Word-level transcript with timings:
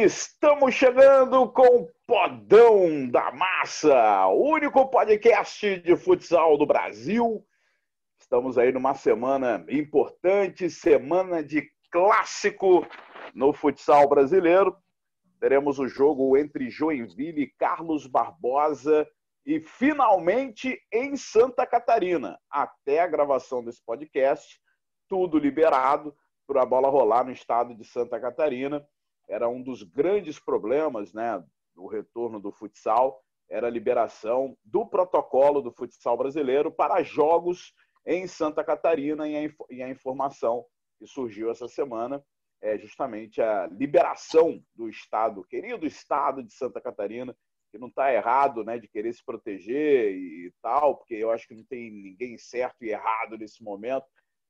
estamos 0.00 0.74
chegando 0.74 1.46
com 1.52 1.82
o 1.82 1.88
Podão 2.06 3.08
da 3.10 3.30
Massa, 3.30 4.26
o 4.28 4.50
único 4.50 4.88
podcast 4.88 5.80
de 5.80 5.96
futsal 5.96 6.56
do 6.56 6.64
Brasil. 6.64 7.44
Estamos 8.18 8.56
aí 8.56 8.72
numa 8.72 8.94
semana 8.94 9.64
importante, 9.68 10.70
semana 10.70 11.42
de 11.42 11.70
clássico 11.90 12.86
no 13.34 13.52
futsal 13.52 14.08
brasileiro. 14.08 14.74
Teremos 15.38 15.78
o 15.78 15.86
jogo 15.86 16.36
entre 16.38 16.70
Joinville 16.70 17.42
e 17.42 17.52
Carlos 17.58 18.06
Barbosa 18.06 19.06
e 19.44 19.60
finalmente 19.60 20.80
em 20.90 21.16
Santa 21.16 21.66
Catarina. 21.66 22.38
Até 22.50 23.00
a 23.00 23.06
gravação 23.06 23.62
desse 23.62 23.84
podcast, 23.84 24.58
tudo 25.06 25.38
liberado 25.38 26.16
para 26.46 26.62
a 26.62 26.66
bola 26.66 26.88
rolar 26.88 27.24
no 27.24 27.32
estado 27.32 27.74
de 27.74 27.84
Santa 27.84 28.18
Catarina. 28.18 28.82
Era 29.32 29.48
um 29.48 29.62
dos 29.62 29.82
grandes 29.82 30.38
problemas 30.38 31.14
né, 31.14 31.42
do 31.74 31.86
retorno 31.86 32.38
do 32.38 32.52
futsal, 32.52 33.24
era 33.48 33.66
a 33.66 33.70
liberação 33.70 34.56
do 34.62 34.86
protocolo 34.86 35.62
do 35.62 35.72
futsal 35.72 36.18
brasileiro 36.18 36.70
para 36.70 37.02
jogos 37.02 37.72
em 38.04 38.26
Santa 38.26 38.62
Catarina 38.62 39.26
e 39.26 39.82
a 39.82 39.88
informação 39.88 40.66
que 40.98 41.06
surgiu 41.06 41.50
essa 41.50 41.66
semana 41.66 42.22
é 42.60 42.78
justamente 42.78 43.42
a 43.42 43.66
liberação 43.66 44.62
do 44.74 44.88
Estado, 44.88 45.42
querido 45.44 45.86
Estado 45.86 46.42
de 46.42 46.52
Santa 46.54 46.80
Catarina, 46.80 47.34
que 47.72 47.78
não 47.78 47.88
está 47.88 48.12
errado 48.12 48.62
né, 48.62 48.78
de 48.78 48.86
querer 48.86 49.12
se 49.14 49.24
proteger 49.24 50.14
e 50.14 50.52
tal, 50.62 50.98
porque 50.98 51.14
eu 51.14 51.30
acho 51.30 51.48
que 51.48 51.54
não 51.54 51.64
tem 51.64 51.90
ninguém 51.90 52.36
certo 52.36 52.84
e 52.84 52.90
errado 52.90 53.38
nesse 53.38 53.64
momento, 53.64 54.04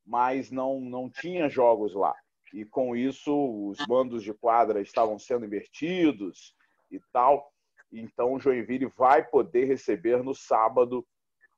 mas 0.05 0.51
não, 0.51 0.81
não 0.81 1.09
tinha 1.09 1.49
jogos 1.49 1.95
lá. 1.95 2.13
E 2.53 2.63
com 2.63 2.95
isso, 2.95 3.33
os 3.67 3.83
bandos 3.87 4.23
de 4.23 4.31
quadra 4.31 4.79
estavam 4.79 5.17
sendo 5.17 5.43
invertidos 5.43 6.55
e 6.91 6.99
tal. 7.11 7.51
Então, 7.91 8.33
o 8.33 8.39
Joinville 8.39 8.91
vai 8.95 9.27
poder 9.27 9.65
receber 9.65 10.23
no 10.23 10.35
sábado 10.35 11.05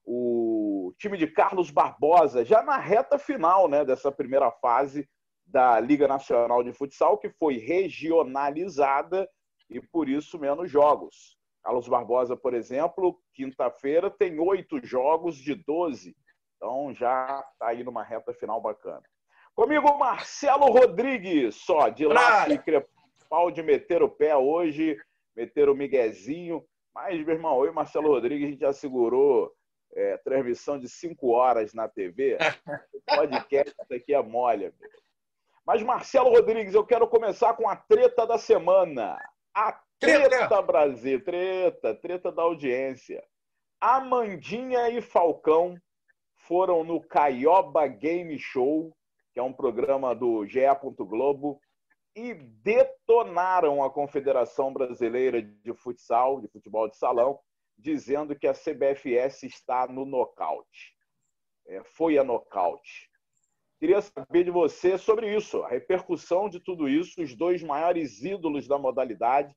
o 0.05 0.93
time 0.97 1.17
de 1.17 1.27
Carlos 1.27 1.69
Barbosa, 1.69 2.45
já 2.45 2.63
na 2.63 2.77
reta 2.77 3.19
final 3.19 3.67
né, 3.67 3.83
dessa 3.83 4.11
primeira 4.11 4.49
fase 4.51 5.09
da 5.45 5.79
Liga 5.79 6.07
Nacional 6.07 6.63
de 6.63 6.71
Futsal, 6.71 7.17
que 7.17 7.29
foi 7.29 7.57
regionalizada 7.57 9.29
e 9.69 9.81
por 9.81 10.07
isso 10.07 10.39
menos 10.39 10.69
jogos. 10.71 11.37
Carlos 11.63 11.87
Barbosa, 11.87 12.37
por 12.37 12.53
exemplo, 12.53 13.19
quinta-feira 13.33 14.09
tem 14.09 14.39
oito 14.39 14.79
jogos 14.85 15.35
de 15.35 15.55
12. 15.55 16.15
Então 16.55 16.93
já 16.93 17.43
está 17.51 17.69
aí 17.69 17.83
numa 17.83 18.03
reta 18.03 18.33
final 18.33 18.61
bacana. 18.61 19.03
Comigo, 19.55 19.97
Marcelo 19.97 20.65
Rodrigues, 20.65 21.55
só 21.55 21.87
de 21.87 22.05
lá 22.05 22.49
e 22.49 22.57
crepal 22.57 23.49
de 23.49 23.63
meter 23.63 24.03
o 24.03 24.09
pé 24.09 24.35
hoje, 24.35 24.99
meter 25.33 25.69
o 25.69 25.75
miguezinho. 25.75 26.65
Mas, 26.93 27.23
meu 27.25 27.35
irmão, 27.35 27.63
eu 27.63 27.71
e 27.71 27.73
Marcelo 27.73 28.09
Rodrigues, 28.09 28.47
a 28.47 28.51
gente 28.51 28.59
já 28.59 28.73
segurou 28.73 29.53
é, 29.93 30.17
transmissão 30.17 30.77
de 30.77 30.89
cinco 30.89 31.29
horas 31.29 31.73
na 31.73 31.87
TV. 31.87 32.37
O 32.93 33.15
podcast 33.15 33.73
aqui 33.91 34.13
é 34.13 34.21
mole. 34.21 34.73
Mas, 35.65 35.81
Marcelo 35.81 36.31
Rodrigues, 36.31 36.73
eu 36.73 36.85
quero 36.85 37.07
começar 37.07 37.53
com 37.53 37.69
a 37.69 37.77
treta 37.77 38.27
da 38.27 38.37
semana. 38.37 39.17
A 39.53 39.71
treta, 39.97 40.29
treta 40.29 40.61
Brasil, 40.61 41.23
treta, 41.23 41.95
treta 41.95 42.29
da 42.29 42.41
audiência. 42.41 43.23
Amandinha 43.79 44.89
e 44.89 45.01
Falcão 45.01 45.77
foram 46.35 46.83
no 46.83 47.01
Caioba 47.01 47.87
Game 47.87 48.37
Show, 48.37 48.95
que 49.35 49.39
é 49.41 49.43
um 49.43 49.51
programa 49.51 50.15
do 50.15 50.47
GE. 50.47 50.61
Globo, 50.97 51.59
e 52.15 52.33
detonaram 52.33 53.83
a 53.83 53.91
Confederação 53.91 54.71
Brasileira 54.71 55.41
de 55.41 55.73
Futsal, 55.73 56.39
de 56.39 56.47
futebol 56.47 56.89
de 56.89 56.95
salão, 56.95 57.37
dizendo 57.77 58.33
que 58.33 58.47
a 58.47 58.53
CBFS 58.53 59.43
está 59.43 59.87
no 59.87 60.05
nocaute. 60.05 60.95
É, 61.67 61.83
foi 61.83 62.17
a 62.17 62.23
nocaute. 62.23 63.11
Queria 63.77 64.01
saber 64.01 64.45
de 64.45 64.51
você 64.51 64.97
sobre 64.97 65.35
isso, 65.35 65.61
a 65.63 65.67
repercussão 65.67 66.47
de 66.47 66.61
tudo 66.61 66.87
isso, 66.87 67.21
os 67.21 67.35
dois 67.35 67.61
maiores 67.61 68.23
ídolos 68.23 68.69
da 68.69 68.77
modalidade, 68.77 69.53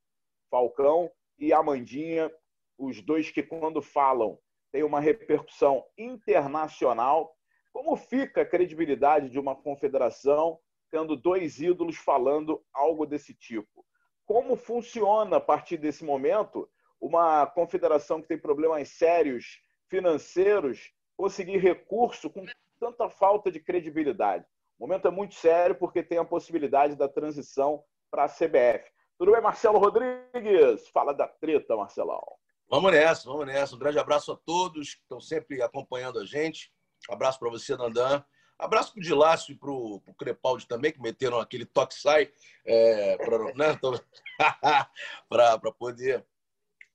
Falcão 0.51 1.09
e 1.39 1.53
Amandinha, 1.53 2.29
os 2.77 3.01
dois 3.01 3.31
que, 3.31 3.45
quando 3.45 3.81
falam, 3.81 4.41
têm 4.73 4.83
uma 4.83 4.99
repercussão 4.99 5.85
internacional. 5.97 7.33
Como 7.79 7.95
fica 7.95 8.43
a 8.43 8.45
credibilidade 8.45 9.31
de 9.31 9.39
uma 9.39 9.55
confederação 9.55 10.59
tendo 10.91 11.15
dois 11.15 11.61
ídolos 11.61 11.97
falando 11.97 12.61
algo 12.75 13.07
desse 13.07 13.33
tipo? 13.33 13.87
Como 14.27 14.57
funciona, 14.57 15.37
a 15.37 15.41
partir 15.41 15.77
desse 15.77 16.05
momento, 16.05 16.69
uma 17.01 17.47
confederação 17.47 18.21
que 18.21 18.27
tem 18.27 18.37
problemas 18.37 18.89
sérios 18.89 19.61
financeiros 19.89 20.93
conseguir 21.17 21.59
recurso 21.59 22.29
com 22.29 22.45
tanta 22.81 23.09
falta 23.09 23.49
de 23.49 23.61
credibilidade? 23.61 24.45
O 24.77 24.85
momento 24.85 25.07
é 25.07 25.11
muito 25.13 25.37
sério 25.37 25.77
porque 25.77 26.03
tem 26.03 26.19
a 26.19 26.25
possibilidade 26.25 26.97
da 26.97 27.09
transição 27.09 27.85
para 28.11 28.25
a 28.25 28.29
CBF. 28.29 28.91
Tudo 29.17 29.31
bem, 29.31 29.41
Marcelo 29.41 29.79
Rodrigues? 29.79 30.89
Fala 30.89 31.15
da 31.15 31.29
treta, 31.29 31.77
Marcelão. 31.77 32.25
Vamos 32.69 32.91
nessa, 32.91 33.31
vamos 33.31 33.47
nessa. 33.47 33.77
Um 33.77 33.79
grande 33.79 34.01
abraço 34.01 34.33
a 34.33 34.37
todos 34.37 34.95
que 34.97 35.03
estão 35.03 35.21
sempre 35.21 35.63
acompanhando 35.63 36.19
a 36.19 36.27
gente. 36.27 36.73
Abraço 37.09 37.39
para 37.39 37.51
você, 37.51 37.77
Nandan. 37.77 38.23
Abraço 38.59 38.93
para 38.93 39.01
o 39.01 39.05
Dilácio 39.05 39.53
e 39.53 39.57
para 39.57 39.71
o 39.71 40.03
Crepaldi 40.19 40.67
também, 40.67 40.93
que 40.93 41.01
meteram 41.01 41.39
aquele 41.39 41.65
toque-sai 41.65 42.33
é, 42.67 43.17
para 43.17 43.55
né, 43.55 43.79
poder 45.79 46.27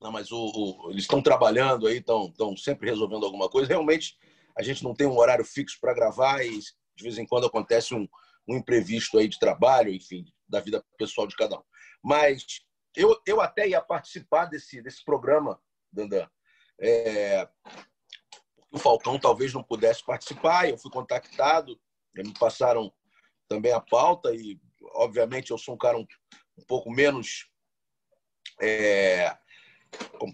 não, 0.03 0.11
mas 0.11 0.33
o, 0.33 0.37
o, 0.37 0.91
eles 0.91 1.03
estão 1.03 1.21
trabalhando 1.21 1.87
aí, 1.87 1.99
estão 1.99 2.57
sempre 2.57 2.89
resolvendo 2.89 3.25
alguma 3.25 3.49
coisa. 3.49 3.69
Realmente, 3.69 4.17
a 4.55 4.61
gente 4.61 4.83
não 4.83 4.93
tem 4.93 5.07
um 5.07 5.17
horário 5.17 5.45
fixo 5.45 5.77
para 5.79 5.93
gravar 5.93 6.45
e 6.45 6.59
de 6.59 7.03
vez 7.03 7.17
em 7.17 7.25
quando 7.25 7.47
acontece 7.47 7.95
um, 7.95 8.05
um, 8.45 8.57
imprevisto 8.57 9.17
aí 9.17 9.29
de 9.29 9.39
trabalho, 9.39 9.93
enfim, 9.93 10.25
da 10.47 10.59
vida 10.59 10.83
pessoal 10.97 11.25
de 11.25 11.37
cada 11.37 11.57
um. 11.57 11.63
Mas 12.03 12.45
eu, 12.97 13.17
eu 13.25 13.39
até 13.39 13.69
ia 13.69 13.81
participar 13.81 14.45
desse, 14.45 14.81
desse 14.81 15.05
programa, 15.05 15.57
Dandan. 15.89 16.27
É, 16.81 17.47
o 18.73 18.79
Falcão 18.79 19.19
talvez 19.19 19.53
não 19.53 19.63
pudesse 19.63 20.03
participar, 20.03 20.67
eu 20.67 20.77
fui 20.77 20.91
contactado, 20.91 21.79
me 22.15 22.33
passaram 22.33 22.91
também 23.47 23.71
a 23.71 23.79
pauta 23.79 24.33
e, 24.33 24.59
obviamente, 24.95 25.51
eu 25.51 25.57
sou 25.57 25.75
um 25.75 25.77
cara 25.77 25.97
um, 25.97 26.05
um 26.57 26.65
pouco 26.65 26.91
menos 26.91 27.49
é, 28.61 29.37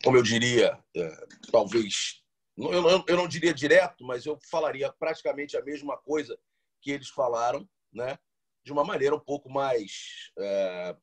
como 0.04 0.18
eu 0.18 0.24
diria, 0.24 0.80
é, 0.96 1.28
talvez, 1.52 2.24
eu 2.58 2.82
não, 2.82 3.04
eu 3.08 3.18
não 3.18 3.28
diria 3.28 3.54
direto, 3.54 4.06
mas 4.06 4.26
eu 4.26 4.40
falaria 4.50 4.92
praticamente 4.94 5.58
a 5.58 5.62
mesma 5.62 5.98
coisa 5.98 6.38
que 6.82 6.92
eles 6.92 7.10
falaram, 7.10 7.68
né? 7.92 8.18
de 8.64 8.72
uma 8.72 8.84
maneira 8.84 9.16
um 9.16 9.20
pouco 9.20 9.50
mais 9.50 10.32
é, 10.38 10.96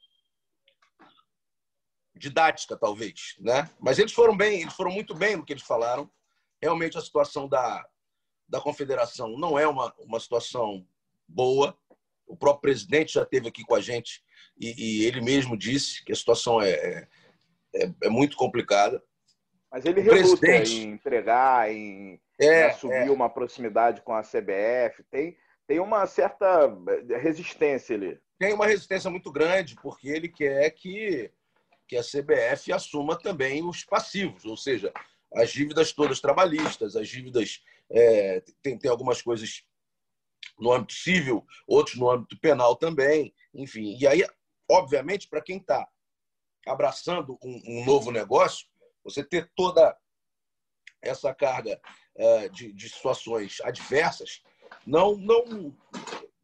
didática, 2.15 2.77
talvez. 2.77 3.35
Né? 3.41 3.69
Mas 3.81 3.99
eles 3.99 4.13
foram 4.13 4.37
bem, 4.37 4.63
eles 4.63 4.75
foram 4.75 4.91
muito 4.91 5.15
bem 5.15 5.37
no 5.37 5.45
que 5.45 5.53
eles 5.53 5.63
falaram. 5.63 6.11
Realmente 6.63 6.99
a 6.99 7.01
situação 7.01 7.49
da, 7.49 7.87
da 8.49 8.61
confederação 8.61 9.37
não 9.39 9.59
é 9.59 9.67
uma, 9.67 9.95
uma 9.99 10.21
situação 10.21 10.87
boa. 11.29 11.77
O 12.27 12.37
próprio 12.37 12.63
presidente 12.63 13.15
já 13.15 13.23
esteve 13.23 13.49
aqui 13.49 13.63
com 13.65 13.75
a 13.75 13.81
gente 13.81 14.23
e, 14.59 15.03
e 15.03 15.05
ele 15.05 15.21
mesmo 15.21 15.57
disse 15.57 16.05
que 16.05 16.13
a 16.13 16.17
situação 16.17 16.61
é, 16.61 16.71
é 16.71 17.09
é, 17.77 17.91
é 18.05 18.09
muito 18.09 18.37
complicada. 18.37 19.03
Mas 19.71 19.85
ele 19.85 20.01
reluta 20.01 20.47
em 20.47 20.93
entregar, 20.93 21.71
em, 21.71 22.21
é, 22.39 22.67
assumir 22.67 23.09
é. 23.09 23.11
uma 23.11 23.29
proximidade 23.29 24.01
com 24.03 24.15
a 24.15 24.23
CBF. 24.23 25.03
Tem, 25.11 25.37
tem 25.67 25.81
uma 25.81 26.07
certa 26.07 26.73
resistência 27.21 27.95
ali. 27.95 28.19
Tem 28.39 28.53
uma 28.55 28.67
resistência 28.67 29.11
muito 29.11 29.31
grande, 29.31 29.75
porque 29.83 30.09
ele 30.09 30.29
quer 30.29 30.71
que, 30.71 31.31
que 31.87 31.97
a 31.97 32.03
CBF 32.03 32.73
assuma 32.73 33.19
também 33.19 33.67
os 33.67 33.85
passivos, 33.85 34.45
ou 34.45 34.57
seja, 34.57 34.93
as 35.35 35.51
dívidas 35.53 35.93
todas 35.93 36.21
trabalhistas, 36.21 36.97
as 36.97 37.09
dívidas. 37.09 37.63
É, 37.91 38.43
tem, 38.63 38.79
tem 38.79 38.91
algumas 38.91 39.23
coisas 39.23 39.63
no 40.59 40.73
âmbito 40.73 40.95
civil, 40.95 41.47
outros 41.67 41.97
no 41.97 42.11
âmbito 42.11 42.39
penal 42.41 42.75
também, 42.77 43.35
enfim. 43.55 43.97
E 43.99 44.07
aí, 44.07 44.27
obviamente, 44.69 45.29
para 45.29 45.43
quem 45.43 45.59
está 45.59 45.87
abraçando 46.67 47.39
um, 47.43 47.63
um 47.67 47.85
novo 47.85 48.11
negócio, 48.11 48.67
você 49.05 49.23
ter 49.23 49.51
toda 49.55 49.97
essa 51.01 51.33
carga 51.35 51.81
é, 52.17 52.49
de, 52.49 52.73
de, 52.73 52.89
situações 52.89 53.61
adversas 53.63 54.43
não, 54.85 55.17
não, 55.17 55.77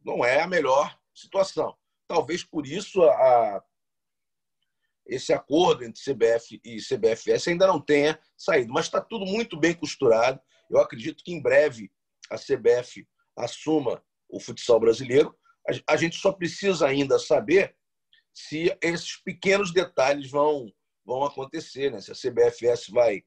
não 0.04 0.24
é 0.24 0.40
a 0.40 0.46
melhor 0.46 0.96
situação. 1.14 1.76
Talvez 2.06 2.44
por 2.44 2.66
isso 2.66 3.02
a, 3.02 3.10
a, 3.10 3.64
esse 5.06 5.32
acordo 5.32 5.84
entre 5.84 6.02
CBF 6.02 6.60
e 6.64 6.78
CBFS 6.80 7.48
ainda 7.48 7.66
não 7.66 7.80
tenha 7.80 8.18
saído, 8.36 8.72
mas 8.72 8.86
está 8.86 9.00
tudo 9.00 9.26
muito 9.26 9.58
bem 9.58 9.74
costurado. 9.74 10.40
Eu 10.70 10.78
acredito 10.78 11.22
que 11.24 11.32
em 11.32 11.42
breve 11.42 11.90
a 12.30 12.36
CBF 12.36 13.06
assuma 13.36 14.02
o 14.28 14.40
futsal 14.40 14.80
brasileiro. 14.80 15.34
A, 15.88 15.96
gente 15.96 16.16
só 16.16 16.32
precisa 16.32 16.86
ainda 16.86 17.18
saber 17.18 17.76
se 18.32 18.76
esses 18.80 19.16
pequenos 19.16 19.72
detalhes 19.72 20.30
vão, 20.30 20.72
vão 21.04 21.24
acontecer, 21.24 21.90
né? 21.90 22.00
se 22.00 22.10
a 22.10 22.14
CBFS 22.14 22.88
vai, 22.88 23.22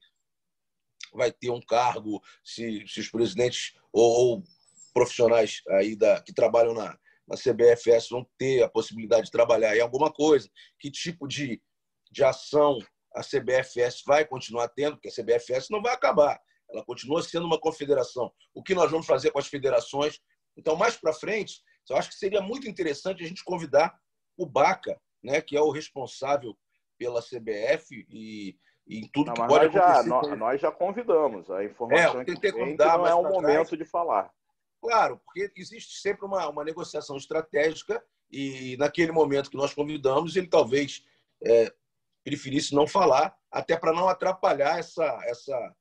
vai 1.14 1.32
ter 1.32 1.50
um 1.50 1.60
cargo, 1.60 2.22
se, 2.44 2.84
se 2.86 3.00
os 3.00 3.10
presidentes 3.10 3.74
ou, 3.92 4.10
ou 4.10 4.44
profissionais 4.92 5.62
aí 5.70 5.94
da, 5.94 6.20
que 6.20 6.32
trabalham 6.32 6.74
na, 6.74 6.98
na 7.26 7.36
CBFS 7.36 8.08
vão 8.08 8.26
ter 8.38 8.62
a 8.62 8.68
possibilidade 8.68 9.26
de 9.26 9.30
trabalhar 9.30 9.76
em 9.76 9.80
alguma 9.80 10.12
coisa, 10.12 10.48
que 10.78 10.90
tipo 10.90 11.26
de, 11.26 11.60
de 12.10 12.24
ação 12.24 12.78
a 13.14 13.22
CBFS 13.22 14.02
vai 14.06 14.24
continuar 14.24 14.68
tendo, 14.68 14.96
porque 14.96 15.08
a 15.08 15.12
CBFS 15.12 15.70
não 15.70 15.82
vai 15.82 15.94
acabar, 15.94 16.38
ela 16.70 16.84
continua 16.84 17.22
sendo 17.22 17.46
uma 17.46 17.58
confederação. 17.58 18.32
O 18.54 18.62
que 18.62 18.74
nós 18.74 18.90
vamos 18.90 19.06
fazer 19.06 19.30
com 19.30 19.38
as 19.38 19.46
federações? 19.46 20.20
Então, 20.56 20.76
mais 20.76 20.96
para 20.96 21.12
frente, 21.12 21.62
eu 21.88 21.96
acho 21.96 22.10
que 22.10 22.16
seria 22.16 22.40
muito 22.40 22.68
interessante 22.68 23.22
a 23.22 23.26
gente 23.26 23.44
convidar 23.44 23.96
o 24.36 24.44
Baca, 24.44 25.00
né, 25.22 25.40
que 25.40 25.56
é 25.56 25.60
o 25.60 25.70
responsável 25.70 26.56
pela 26.98 27.22
CBF 27.22 28.06
e, 28.08 28.56
e 28.86 28.98
em 28.98 29.08
tudo 29.12 29.28
não, 29.28 29.34
que 29.34 29.46
pode 29.46 29.66
nós 29.66 29.76
acontecer. 29.76 30.08
Já, 30.08 30.08
nós, 30.08 30.38
nós, 30.38 30.60
já 30.60 30.72
convidamos. 30.72 31.50
A 31.50 31.64
informação 31.64 32.20
é, 32.20 32.24
que, 32.24 32.36
que 32.36 32.52
não 32.52 33.06
é 33.06 33.14
o 33.14 33.22
momento 33.22 33.68
trás. 33.68 33.78
de 33.78 33.84
falar. 33.84 34.30
Claro, 34.80 35.20
porque 35.24 35.50
existe 35.56 36.00
sempre 36.00 36.24
uma, 36.24 36.48
uma 36.48 36.64
negociação 36.64 37.16
estratégica 37.16 38.02
e 38.30 38.76
naquele 38.78 39.12
momento 39.12 39.50
que 39.50 39.56
nós 39.56 39.72
convidamos, 39.74 40.36
ele 40.36 40.48
talvez 40.48 41.04
é, 41.44 41.72
preferisse 42.24 42.74
não 42.74 42.86
falar, 42.86 43.36
até 43.50 43.76
para 43.76 43.92
não 43.92 44.08
atrapalhar 44.08 44.78
essa, 44.78 45.04
essa. 45.24 45.76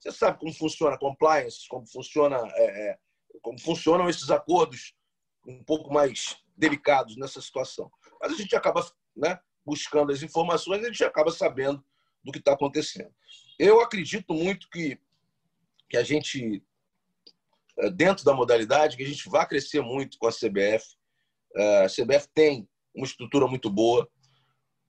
Você 0.00 0.10
sabe 0.10 0.38
como 0.38 0.52
funciona 0.52 0.98
compliance, 0.98 1.68
como 1.68 1.86
funciona, 1.86 2.38
é, 2.54 2.90
é, 2.90 2.98
como 3.40 3.58
funcionam 3.60 4.08
esses 4.08 4.30
acordos 4.30 4.94
um 5.46 5.62
pouco 5.62 5.92
mais 5.92 6.36
delicados 6.56 7.16
nessa 7.16 7.40
situação. 7.40 7.90
Mas 8.20 8.32
a 8.32 8.36
gente 8.36 8.56
acaba 8.56 8.84
né, 9.16 9.38
buscando 9.64 10.12
as 10.12 10.22
informações, 10.22 10.82
a 10.82 10.88
gente 10.88 11.04
acaba 11.04 11.30
sabendo 11.30 11.84
do 12.24 12.32
que 12.32 12.38
está 12.38 12.52
acontecendo. 12.52 13.14
Eu 13.58 13.80
acredito 13.80 14.34
muito 14.34 14.68
que, 14.68 14.98
que 15.88 15.96
a 15.96 16.02
gente 16.02 16.64
dentro 17.94 18.24
da 18.24 18.34
modalidade, 18.34 18.96
que 18.96 19.02
a 19.02 19.06
gente 19.06 19.28
vai 19.28 19.46
crescer 19.46 19.80
muito 19.80 20.18
com 20.18 20.26
a 20.26 20.32
CBF. 20.32 20.84
Eh, 21.56 21.84
a 21.84 21.88
CBF 21.88 22.28
tem 22.34 22.68
uma 22.94 23.06
estrutura 23.06 23.46
muito 23.46 23.70
boa. 23.70 24.08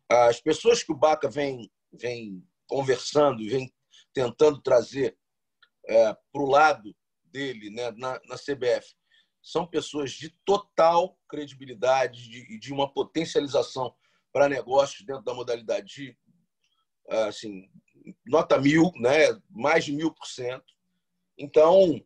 As 0.09 0.39
pessoas 0.39 0.83
que 0.83 0.91
o 0.91 0.97
Baca 0.97 1.29
vem, 1.29 1.69
vem 1.91 2.43
conversando 2.67 3.43
vem 3.47 3.73
tentando 4.13 4.61
trazer 4.61 5.17
é, 5.87 6.13
para 6.13 6.41
o 6.41 6.49
lado 6.49 6.95
dele 7.25 7.69
né, 7.69 7.91
na, 7.91 8.19
na, 8.25 8.35
CBF 8.35 8.93
são 9.41 9.65
pessoas 9.65 10.11
de 10.11 10.29
total 10.45 11.17
credibilidade 11.29 12.21
e 12.21 12.29
de, 12.29 12.59
de, 12.59 12.73
uma 12.73 12.91
potencialização 12.91 13.95
para 14.33 14.49
negócios 14.49 15.05
dentro 15.05 15.23
da 15.23 15.33
modalidade 15.33 15.87
de 15.87 16.17
assim, 17.09 17.69
nota 18.25 18.59
mil, 18.59 18.91
né, 18.97 19.39
mais 19.49 19.85
de 19.85 19.93
mil 19.93 20.13
por 20.13 20.27
cento. 20.27 20.65
Então, 21.37 22.03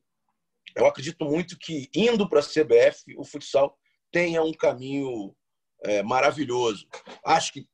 eu 0.75 0.85
acredito 0.85 1.25
muito 1.25 1.57
que, 1.57 1.89
indo 1.95 2.27
para 2.27 2.39
a 2.39 2.43
CBF, 2.43 3.15
o 3.17 3.23
futsal 3.23 3.77
tenha 4.11 4.41
um 4.43 4.53
caminho 4.53 5.35
é, 5.83 6.03
maravilhoso. 6.03 6.87
Acho 7.23 7.53
que 7.53 7.67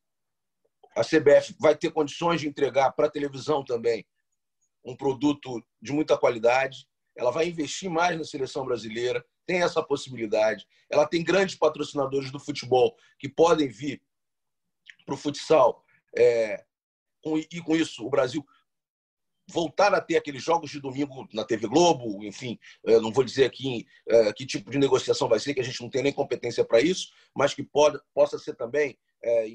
a 0.96 1.02
CBF 1.02 1.54
vai 1.60 1.76
ter 1.76 1.92
condições 1.92 2.40
de 2.40 2.48
entregar 2.48 2.92
para 2.92 3.06
a 3.06 3.10
televisão 3.10 3.64
também 3.64 4.06
um 4.84 4.96
produto 4.96 5.62
de 5.80 5.92
muita 5.92 6.16
qualidade. 6.16 6.86
Ela 7.16 7.30
vai 7.30 7.48
investir 7.48 7.90
mais 7.90 8.16
na 8.16 8.24
seleção 8.24 8.64
brasileira, 8.64 9.24
tem 9.46 9.62
essa 9.62 9.82
possibilidade. 9.82 10.66
Ela 10.90 11.06
tem 11.06 11.22
grandes 11.22 11.56
patrocinadores 11.56 12.30
do 12.30 12.40
futebol 12.40 12.96
que 13.18 13.28
podem 13.28 13.68
vir 13.68 14.02
para 15.04 15.14
o 15.14 15.18
futsal. 15.18 15.84
É, 16.16 16.64
e 17.52 17.60
com 17.60 17.76
isso, 17.76 18.04
o 18.04 18.10
Brasil 18.10 18.44
voltar 19.50 19.94
a 19.94 20.00
ter 20.00 20.16
aqueles 20.16 20.42
jogos 20.42 20.70
de 20.70 20.80
domingo 20.80 21.26
na 21.32 21.44
TV 21.44 21.66
Globo, 21.66 22.22
enfim, 22.24 22.58
não 22.84 23.10
vou 23.10 23.24
dizer 23.24 23.44
aqui 23.44 23.86
é, 24.08 24.32
que 24.32 24.44
tipo 24.44 24.70
de 24.70 24.78
negociação 24.78 25.28
vai 25.28 25.38
ser, 25.38 25.54
que 25.54 25.60
a 25.60 25.64
gente 25.64 25.80
não 25.80 25.88
tem 25.88 26.02
nem 26.02 26.12
competência 26.12 26.64
para 26.64 26.80
isso, 26.80 27.08
mas 27.34 27.54
que 27.54 27.62
pode, 27.62 27.98
possa 28.14 28.38
ser 28.38 28.54
também, 28.54 28.98
é, 29.22 29.48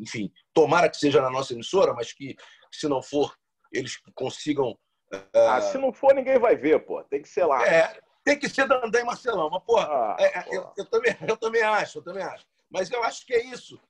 enfim, 0.00 0.30
tomara 0.52 0.88
que 0.88 0.96
seja 0.96 1.20
na 1.20 1.30
nossa 1.30 1.52
emissora, 1.52 1.94
mas 1.94 2.12
que, 2.12 2.36
se 2.72 2.88
não 2.88 3.02
for, 3.02 3.34
eles 3.72 3.96
consigam. 4.14 4.76
É, 5.12 5.46
ah, 5.46 5.60
se 5.60 5.78
não 5.78 5.92
for, 5.92 6.14
ninguém 6.14 6.38
vai 6.38 6.56
ver, 6.56 6.84
pô. 6.84 7.02
Tem 7.04 7.22
que 7.22 7.28
ser 7.28 7.44
lá. 7.44 7.66
É, 7.66 7.98
tem 8.24 8.38
que 8.38 8.48
ser 8.48 8.66
Dandé 8.68 9.00
e 9.00 9.04
Marcelão, 9.04 9.48
mas, 9.50 9.62
porra, 9.64 9.86
ah, 9.88 10.16
é, 10.18 10.56
eu, 10.56 10.70
eu, 10.76 10.84
também, 10.86 11.16
eu 11.26 11.36
também 11.36 11.62
acho, 11.62 11.98
eu 11.98 12.02
também 12.02 12.22
acho. 12.22 12.44
Mas 12.70 12.90
eu 12.90 13.02
acho 13.02 13.26
que 13.26 13.34
é 13.34 13.44
isso. 13.46 13.80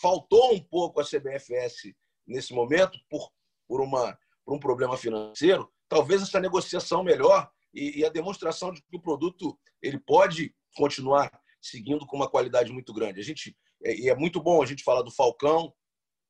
faltou 0.00 0.54
um 0.54 0.60
pouco 0.60 1.00
a 1.00 1.04
CBFS 1.04 1.92
nesse 2.26 2.52
momento 2.52 2.98
por, 3.08 3.30
por 3.66 3.80
uma 3.80 4.18
por 4.44 4.54
um 4.54 4.58
problema 4.60 4.96
financeiro, 4.96 5.70
talvez 5.88 6.22
essa 6.22 6.40
negociação 6.40 7.02
melhor 7.02 7.50
e, 7.72 8.00
e, 8.00 8.04
a 8.04 8.08
demonstração 8.08 8.72
de 8.72 8.82
que 8.82 8.96
o 8.96 9.00
produto 9.00 9.58
ele 9.82 9.98
pode 9.98 10.54
continuar 10.74 11.30
seguindo 11.60 12.06
com 12.06 12.16
uma 12.16 12.28
qualidade 12.28 12.72
muito 12.72 12.92
grande. 12.92 13.20
A 13.20 13.24
gente 13.24 13.56
é, 13.84 13.94
e 13.94 14.08
é 14.08 14.14
muito 14.14 14.40
bom 14.40 14.62
a 14.62 14.66
gente 14.66 14.84
falar 14.84 15.02
do 15.02 15.10
Falcão, 15.10 15.72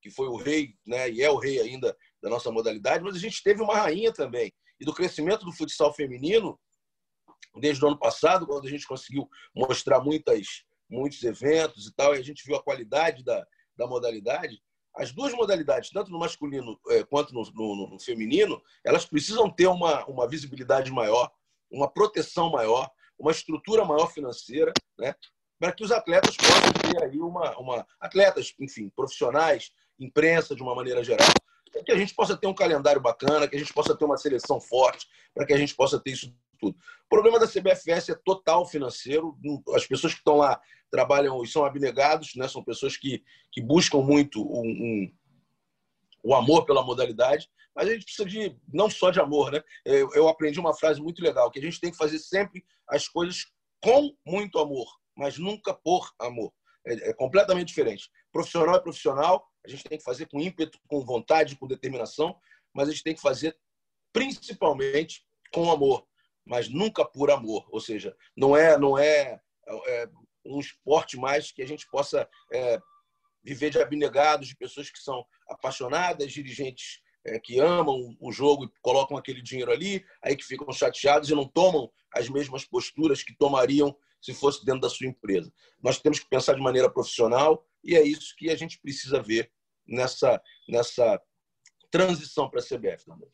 que 0.00 0.10
foi 0.10 0.28
o 0.28 0.36
rei, 0.36 0.74
né, 0.86 1.10
e 1.10 1.22
é 1.22 1.30
o 1.30 1.38
rei 1.38 1.60
ainda 1.60 1.96
da 2.22 2.30
nossa 2.30 2.50
modalidade, 2.50 3.04
mas 3.04 3.14
a 3.14 3.18
gente 3.18 3.42
teve 3.42 3.62
uma 3.62 3.76
rainha 3.76 4.12
também. 4.12 4.52
E 4.78 4.84
do 4.84 4.94
crescimento 4.94 5.44
do 5.44 5.52
futsal 5.52 5.92
feminino, 5.92 6.58
desde 7.58 7.84
o 7.84 7.88
ano 7.88 7.98
passado, 7.98 8.46
quando 8.46 8.66
a 8.66 8.70
gente 8.70 8.86
conseguiu 8.86 9.28
mostrar 9.54 10.00
muitas, 10.00 10.64
muitos 10.88 11.22
eventos 11.22 11.86
e 11.86 11.94
tal, 11.94 12.14
e 12.14 12.18
a 12.18 12.22
gente 12.22 12.44
viu 12.46 12.56
a 12.56 12.62
qualidade 12.62 13.22
da, 13.24 13.46
da 13.76 13.86
modalidade, 13.86 14.62
as 14.96 15.12
duas 15.12 15.32
modalidades, 15.32 15.90
tanto 15.90 16.10
no 16.10 16.18
masculino 16.18 16.78
é, 16.88 17.02
quanto 17.04 17.32
no, 17.32 17.42
no, 17.54 17.90
no, 17.90 18.00
feminino, 18.00 18.60
elas 18.84 19.04
precisam 19.04 19.48
ter 19.48 19.66
uma, 19.66 20.04
uma 20.06 20.28
visibilidade 20.28 20.90
maior, 20.90 21.30
uma 21.70 21.88
proteção 21.88 22.50
maior, 22.50 22.90
uma 23.18 23.30
estrutura 23.30 23.84
maior 23.84 24.12
financeira, 24.12 24.72
né? 24.98 25.14
para 25.58 25.72
que 25.72 25.84
os 25.84 25.92
atletas 25.92 26.34
possam 26.36 26.72
ter 26.72 27.04
aí 27.04 27.18
uma, 27.18 27.56
uma. 27.58 27.86
Atletas, 28.00 28.54
enfim, 28.58 28.88
profissionais, 28.88 29.70
imprensa 29.98 30.56
de 30.56 30.62
uma 30.62 30.74
maneira 30.74 31.04
geral, 31.04 31.28
para 31.70 31.84
que 31.84 31.92
a 31.92 31.96
gente 31.96 32.14
possa 32.14 32.36
ter 32.36 32.46
um 32.46 32.54
calendário 32.54 33.00
bacana, 33.00 33.46
que 33.46 33.56
a 33.56 33.58
gente 33.58 33.72
possa 33.72 33.94
ter 33.94 34.04
uma 34.04 34.16
seleção 34.16 34.58
forte, 34.58 35.06
para 35.34 35.46
que 35.46 35.52
a 35.52 35.58
gente 35.58 35.74
possa 35.74 36.00
ter 36.00 36.12
isso 36.12 36.34
tudo. 36.60 36.76
O 36.76 37.08
problema 37.08 37.38
da 37.38 37.48
CBFS 37.48 38.10
é 38.10 38.14
total 38.14 38.66
financeiro. 38.66 39.36
As 39.74 39.86
pessoas 39.86 40.12
que 40.12 40.20
estão 40.20 40.36
lá 40.36 40.60
trabalham 40.90 41.42
e 41.42 41.46
são 41.46 41.64
abnegados, 41.64 42.34
né? 42.34 42.48
são 42.48 42.62
pessoas 42.62 42.96
que, 42.96 43.22
que 43.52 43.62
buscam 43.62 43.98
muito 43.98 44.42
um, 44.42 44.66
um, 44.66 45.12
o 46.22 46.34
amor 46.34 46.66
pela 46.66 46.82
modalidade, 46.82 47.48
mas 47.74 47.88
a 47.88 47.92
gente 47.92 48.04
precisa 48.04 48.28
de 48.28 48.56
não 48.72 48.90
só 48.90 49.10
de 49.10 49.20
amor. 49.20 49.52
Né? 49.52 49.62
Eu, 49.84 50.12
eu 50.14 50.28
aprendi 50.28 50.58
uma 50.58 50.74
frase 50.74 51.00
muito 51.00 51.22
legal, 51.22 51.50
que 51.50 51.58
a 51.58 51.62
gente 51.62 51.80
tem 51.80 51.90
que 51.90 51.96
fazer 51.96 52.18
sempre 52.18 52.64
as 52.88 53.08
coisas 53.08 53.46
com 53.82 54.14
muito 54.26 54.58
amor, 54.58 54.86
mas 55.16 55.38
nunca 55.38 55.72
por 55.72 56.10
amor. 56.18 56.52
É, 56.86 57.10
é 57.10 57.12
completamente 57.12 57.68
diferente. 57.68 58.10
Profissional 58.32 58.74
é 58.74 58.80
profissional, 58.80 59.46
a 59.64 59.68
gente 59.68 59.84
tem 59.84 59.98
que 59.98 60.04
fazer 60.04 60.26
com 60.26 60.40
ímpeto, 60.40 60.78
com 60.88 61.04
vontade, 61.04 61.56
com 61.56 61.66
determinação, 61.66 62.36
mas 62.74 62.88
a 62.88 62.92
gente 62.92 63.02
tem 63.02 63.14
que 63.14 63.20
fazer 63.20 63.56
principalmente 64.12 65.24
com 65.52 65.70
amor, 65.70 66.06
mas 66.44 66.68
nunca 66.68 67.04
por 67.04 67.30
amor. 67.30 67.66
Ou 67.70 67.80
seja, 67.80 68.16
não 68.36 68.56
é, 68.56 68.78
não 68.78 68.98
é, 68.98 69.40
é 69.86 70.08
um 70.44 70.58
esporte 70.58 71.16
mais 71.16 71.52
que 71.52 71.62
a 71.62 71.66
gente 71.66 71.88
possa 71.90 72.28
é, 72.52 72.80
viver 73.42 73.70
de 73.70 73.80
abnegados, 73.80 74.48
de 74.48 74.56
pessoas 74.56 74.90
que 74.90 74.98
são 74.98 75.24
apaixonadas, 75.48 76.32
dirigentes 76.32 77.00
é, 77.24 77.38
que 77.38 77.58
amam 77.58 78.16
o 78.18 78.32
jogo 78.32 78.64
e 78.64 78.70
colocam 78.80 79.16
aquele 79.16 79.42
dinheiro 79.42 79.70
ali, 79.70 80.04
aí 80.22 80.36
que 80.36 80.44
ficam 80.44 80.72
chateados 80.72 81.28
e 81.30 81.34
não 81.34 81.46
tomam 81.46 81.90
as 82.14 82.28
mesmas 82.28 82.64
posturas 82.64 83.22
que 83.22 83.36
tomariam 83.36 83.96
se 84.20 84.34
fosse 84.34 84.64
dentro 84.64 84.80
da 84.80 84.88
sua 84.88 85.06
empresa. 85.06 85.52
Nós 85.82 85.98
temos 85.98 86.18
que 86.18 86.28
pensar 86.28 86.54
de 86.54 86.60
maneira 86.60 86.90
profissional 86.90 87.64
e 87.82 87.96
é 87.96 88.02
isso 88.02 88.34
que 88.36 88.50
a 88.50 88.56
gente 88.56 88.78
precisa 88.80 89.22
ver 89.22 89.50
nessa, 89.86 90.40
nessa 90.68 91.20
transição 91.90 92.48
para 92.48 92.60
a 92.60 92.64
CBF 92.64 93.04
também. 93.04 93.30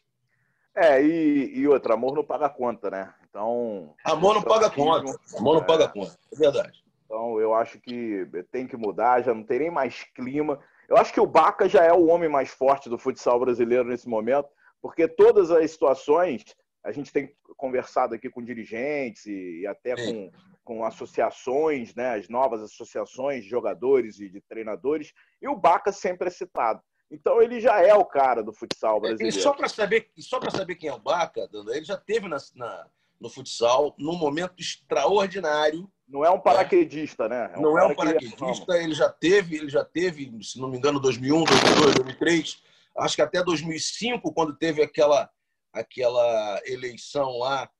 É, 0.76 1.02
e, 1.02 1.58
e 1.58 1.66
outra, 1.66 1.94
amor 1.94 2.14
não 2.14 2.22
paga 2.22 2.50
conta, 2.50 2.90
né? 2.90 3.14
Então. 3.28 3.94
Amor 4.04 4.34
não 4.34 4.42
paga 4.42 4.68
conta. 4.68 5.18
Amor 5.38 5.54
não 5.54 5.62
é... 5.62 5.66
paga 5.66 5.88
conta, 5.88 6.18
é 6.30 6.36
verdade. 6.36 6.84
Então, 7.06 7.40
eu 7.40 7.54
acho 7.54 7.80
que 7.80 8.28
tem 8.50 8.66
que 8.66 8.76
mudar, 8.76 9.22
já 9.22 9.32
não 9.32 9.42
tem 9.42 9.60
nem 9.60 9.70
mais 9.70 10.04
clima. 10.14 10.60
Eu 10.88 10.96
acho 10.96 11.12
que 11.12 11.20
o 11.20 11.26
Baca 11.26 11.68
já 11.68 11.82
é 11.82 11.92
o 11.92 12.06
homem 12.06 12.28
mais 12.28 12.50
forte 12.50 12.90
do 12.90 12.98
futsal 12.98 13.40
brasileiro 13.40 13.88
nesse 13.88 14.08
momento, 14.08 14.48
porque 14.82 15.08
todas 15.08 15.50
as 15.50 15.70
situações, 15.70 16.44
a 16.84 16.92
gente 16.92 17.12
tem 17.12 17.32
conversado 17.56 18.14
aqui 18.14 18.28
com 18.28 18.42
dirigentes 18.42 19.24
e, 19.26 19.60
e 19.60 19.66
até 19.66 19.94
com, 19.94 20.30
com 20.62 20.84
associações, 20.84 21.94
né, 21.94 22.16
as 22.16 22.28
novas 22.28 22.60
associações 22.60 23.44
de 23.44 23.48
jogadores 23.50 24.20
e 24.20 24.28
de 24.28 24.40
treinadores, 24.42 25.12
e 25.40 25.48
o 25.48 25.56
Baca 25.56 25.92
sempre 25.92 26.28
é 26.28 26.30
citado. 26.30 26.82
Então 27.10 27.40
ele 27.40 27.60
já 27.60 27.80
é 27.80 27.94
o 27.94 28.04
cara 28.04 28.42
do 28.42 28.52
futsal 28.52 29.00
brasileiro. 29.00 29.36
E 29.36 29.40
só 29.40 29.52
para 29.52 29.68
saber, 29.68 30.10
só 30.18 30.40
para 30.40 30.50
saber 30.50 30.74
quem 30.74 30.88
é 30.88 30.94
o 30.94 30.98
Baca, 30.98 31.48
ele 31.52 31.84
já 31.84 31.96
teve 31.96 32.28
na, 32.28 32.36
na, 32.54 32.86
no 33.20 33.28
futsal 33.28 33.94
num 33.98 34.16
momento 34.16 34.54
extraordinário 34.58 35.88
Não 36.08 36.24
é 36.24 36.30
um 36.30 36.40
paraquedista, 36.40 37.28
né? 37.28 37.50
É 37.54 37.58
um 37.58 37.62
não 37.62 37.78
é 37.78 37.86
um 37.86 37.94
paraquedista, 37.94 38.76
ele 38.76 38.94
já 38.94 39.08
teve, 39.08 39.56
ele 39.56 39.68
já 39.68 39.84
teve, 39.84 40.30
se 40.42 40.60
não 40.60 40.68
me 40.68 40.78
engano, 40.78 40.98
2001, 40.98 41.44
2002, 41.44 41.94
2003, 41.94 42.62
acho 42.98 43.16
que 43.16 43.22
até 43.22 43.42
2005, 43.42 44.32
quando 44.32 44.56
teve 44.56 44.82
aquela 44.82 45.30
aquela 45.72 46.60
eleição 46.64 47.38
lá 47.38 47.70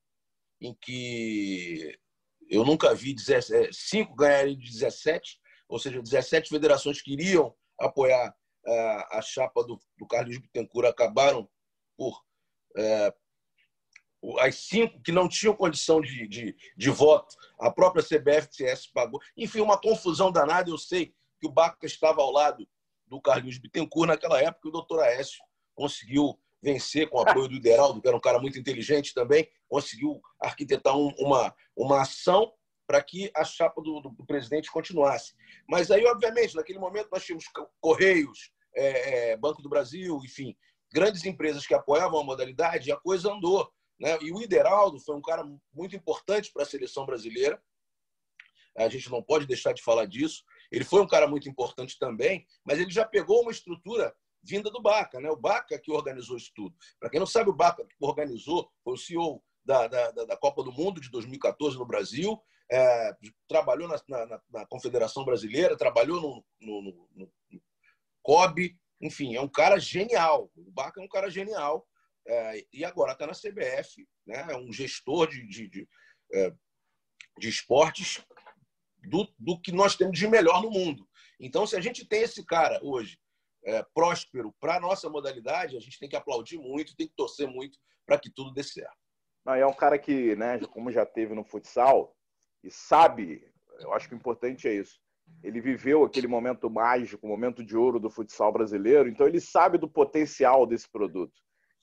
em 0.61 0.77
que 0.81 1.99
eu 2.49 2.65
nunca 2.65 2.95
vi 2.95 3.15
17, 3.15 3.75
5 3.75 4.13
é, 4.13 4.17
ganharem 4.17 4.59
de 4.59 4.71
17, 4.71 5.41
ou 5.69 5.79
seja, 5.79 6.01
17 6.01 6.49
federações 6.49 7.03
queriam 7.03 7.55
apoiar 7.81 8.35
a, 8.67 9.19
a 9.19 9.23
chapa 9.23 9.63
do, 9.65 9.79
do 9.99 10.07
Carlos 10.07 10.39
Bittencourt, 10.39 10.89
acabaram 10.89 11.49
por. 11.97 12.23
É, 12.77 13.15
as 14.41 14.57
cinco 14.57 15.01
que 15.03 15.13
não 15.13 15.29
tinham 15.29 15.55
condição 15.55 16.01
de, 16.01 16.27
de, 16.27 16.57
de 16.77 16.91
voto, 16.91 17.37
a 17.61 17.71
própria 17.71 18.03
CBFTS 18.03 18.91
pagou. 18.93 19.21
Enfim, 19.37 19.61
uma 19.61 19.79
confusão 19.81 20.33
danada. 20.33 20.69
Eu 20.69 20.79
sei 20.79 21.15
que 21.39 21.47
o 21.47 21.53
Baca 21.53 21.87
estava 21.87 22.23
ao 22.23 22.33
lado 22.33 22.67
do 23.07 23.21
Carlinhos 23.21 23.59
Bittencourt 23.59 24.09
naquela 24.09 24.41
época, 24.43 24.69
o 24.69 24.73
doutor 24.73 25.01
Aécio 25.01 25.39
conseguiu 25.75 26.39
vencer 26.63 27.09
com 27.09 27.19
o 27.19 27.21
apoio 27.21 27.49
do 27.49 27.55
Ideraldo, 27.55 28.01
que 28.01 28.09
era 28.09 28.17
um 28.17 28.21
cara 28.21 28.41
muito 28.41 28.59
inteligente 28.59 29.15
também, 29.15 29.49
conseguiu 29.69 30.21
arquitetar 30.41 30.97
um, 30.97 31.15
uma, 31.19 31.55
uma 31.77 32.03
ação 32.03 32.53
para 32.87 33.03
que 33.03 33.31
a 33.35 33.45
chapa 33.45 33.83
do, 33.83 34.01
do, 34.01 34.11
do, 34.11 34.27
presidente 34.27 34.71
continuasse. 34.71 35.35
Mas 35.69 35.91
aí, 35.91 36.05
obviamente, 36.07 36.55
naquele 36.55 36.79
momento 36.79 37.09
nós 37.13 37.25
tínhamos 37.25 37.45
Correios, 37.81 38.51
é, 38.77 39.31
é, 39.31 39.37
Banco 39.37 39.63
do 39.63 39.69
Brasil, 39.69 40.21
enfim, 40.25 40.57
grandes 40.93 41.25
empresas 41.25 41.67
que 41.67 41.75
apoiavam 41.75 42.21
a 42.21 42.25
modalidade 42.25 42.93
a 42.93 42.97
coisa 42.97 43.33
andou. 43.33 43.71
Né? 43.99 44.19
E 44.21 44.33
o 44.33 44.41
Ideraldo 44.41 45.01
foi 45.01 45.17
um 45.17 45.23
cara 45.23 45.43
muito 45.73 45.97
importante 45.97 46.53
para 46.53 46.63
a 46.63 46.67
seleção 46.67 47.07
brasileira. 47.07 47.61
A 48.77 48.89
gente 48.89 49.11
não 49.11 49.23
pode 49.23 49.47
deixar 49.47 49.73
de 49.73 49.83
falar 49.83 50.05
disso. 50.05 50.45
Ele 50.71 50.85
foi 50.85 51.01
um 51.01 51.07
cara 51.07 51.27
muito 51.27 51.49
importante 51.49 51.99
também, 51.99 52.47
mas 52.65 52.79
ele 52.79 52.91
já 52.91 53.07
pegou 53.07 53.41
uma 53.41 53.51
estrutura 53.51 54.15
vinda 54.43 54.71
do 54.71 54.83
Baca, 54.83 55.19
né? 55.19 55.31
O 55.31 55.37
Baca 55.37 55.79
que 55.79 55.91
organizou 55.91 56.37
isso 56.37 56.53
tudo. 56.55 56.77
Para 57.01 57.09
quem 57.11 57.19
não 57.19 57.27
sabe, 57.27 57.49
o 57.49 57.55
Baca 57.55 57.85
organizou 58.01 58.71
foi 58.85 58.95
o 58.95 58.99
CEO 58.99 59.43
da, 59.65 59.89
da, 59.89 60.11
da 60.13 60.37
Copa 60.37 60.63
do 60.63 60.71
Mundo 60.71 61.01
de 61.01 61.11
2014 61.11 61.77
no 61.77 61.87
Brasil, 61.87 62.41
é, 62.71 63.17
trabalhou 63.49 63.89
na, 63.89 63.97
na, 64.09 64.41
na, 64.51 64.67
Confederação 64.67 65.25
Brasileira, 65.25 65.77
trabalhou 65.77 66.21
no, 66.21 66.45
no, 66.61 67.09
no, 67.15 67.33
COB, 68.27 68.77
enfim, 69.01 69.37
é 69.37 69.41
um 69.41 69.49
cara 69.49 69.79
genial. 69.79 70.51
O 70.57 70.73
Baca 70.73 71.01
é 71.01 71.05
um 71.05 71.09
cara 71.09 71.31
genial 71.31 71.87
é, 72.27 72.67
e 72.73 72.85
agora 72.85 73.13
está 73.13 73.25
na 73.25 73.33
CBF, 73.33 74.05
né? 74.27 74.49
é 74.51 74.57
um 74.57 74.73
gestor 74.73 75.29
de, 75.29 75.47
de, 75.47 75.69
de, 75.69 75.89
é, 76.35 76.53
de 77.39 77.49
esportes 77.49 78.21
do, 79.09 79.33
do 79.39 79.61
que 79.61 79.71
nós 79.71 79.95
temos 79.95 80.19
de 80.19 80.27
melhor 80.27 80.61
no 80.61 80.71
mundo. 80.71 81.09
Então, 81.39 81.65
se 81.69 81.77
a 81.77 81.81
gente 81.81 82.05
tem 82.05 82.23
esse 82.23 82.45
cara 82.45 82.81
hoje 82.83 83.17
é, 83.65 83.85
próspero 83.95 84.53
para 84.59 84.77
a 84.77 84.81
nossa 84.81 85.09
modalidade, 85.09 85.77
a 85.77 85.81
gente 85.81 85.99
tem 86.01 86.09
que 86.09 86.17
aplaudir 86.17 86.59
muito, 86.59 86.97
tem 86.97 87.07
que 87.07 87.15
torcer 87.15 87.47
muito 87.47 87.79
para 88.05 88.19
que 88.19 88.31
tudo 88.31 88.53
dê 88.53 88.65
certo. 88.65 88.97
Não, 89.45 89.55
é 89.55 89.65
um 89.65 89.73
cara 89.73 89.97
que, 90.01 90.35
né, 90.35 90.59
como 90.73 90.91
já 90.91 91.07
teve 91.07 91.33
no 91.33 91.45
futsal, 91.45 92.17
e 92.65 92.73
sabe, 92.73 93.49
eu 93.79 93.93
acho 93.93 94.09
que 94.09 94.15
o 94.15 94.17
importante 94.17 94.67
é 94.67 94.75
isso. 94.75 94.99
Ele 95.43 95.61
viveu 95.61 96.05
aquele 96.05 96.27
momento 96.27 96.69
mágico, 96.69 97.27
momento 97.27 97.65
de 97.65 97.77
ouro 97.77 98.01
do 98.01 98.11
futsal 98.11 98.53
brasileiro, 98.53 99.09
então 99.09 99.27
ele 99.27 99.41
sabe 99.41 99.79
do 99.79 99.89
potencial 99.89 100.67
desse 100.67 100.89
produto. 100.91 101.35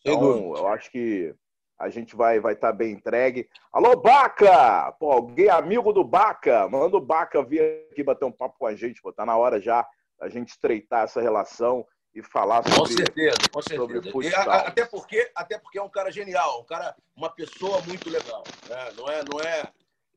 Então, 0.06 0.56
eu 0.56 0.68
acho 0.68 0.92
que 0.92 1.34
a 1.80 1.90
gente 1.90 2.16
vai 2.16 2.40
vai 2.40 2.54
estar 2.54 2.72
tá 2.72 2.78
bem 2.78 2.92
entregue. 2.92 3.48
Alô, 3.72 3.96
Baca! 3.96 4.92
Pô, 5.00 5.12
alguém 5.12 5.50
amigo 5.50 5.94
do 5.94 6.04
Baca? 6.04 6.68
Manda 6.68 6.98
o 6.98 7.02
Baca 7.02 7.44
vir 7.44 7.88
aqui 7.92 8.04
bater 8.04 8.26
um 8.26 8.32
papo 8.32 8.58
com 8.60 8.68
a 8.68 8.76
gente, 8.76 9.02
pô. 9.02 9.14
Tá 9.14 9.26
na 9.26 9.38
hora 9.38 9.62
já 9.62 9.88
a 10.22 10.30
gente 10.30 10.50
estreitar 10.50 11.04
essa 11.04 11.22
relação 11.22 11.86
e 12.14 12.22
falar 12.22 12.64
sobre 12.64 12.80
Com 12.80 12.86
certeza, 12.86 13.38
com 13.52 13.62
certeza. 13.62 14.12
E, 14.22 14.36
até, 14.36 14.86
porque, 14.86 15.32
até 15.36 15.58
porque 15.58 15.80
é 15.80 15.82
um 15.82 15.90
cara 15.90 16.12
genial, 16.12 16.62
um 16.62 16.66
cara, 16.66 16.96
uma 17.16 17.30
pessoa 17.30 17.82
muito 17.82 18.10
legal. 18.10 18.44
Né? 18.70 18.92
Não 18.96 19.10
é, 19.10 19.24
não 19.24 19.40
é, 19.40 19.64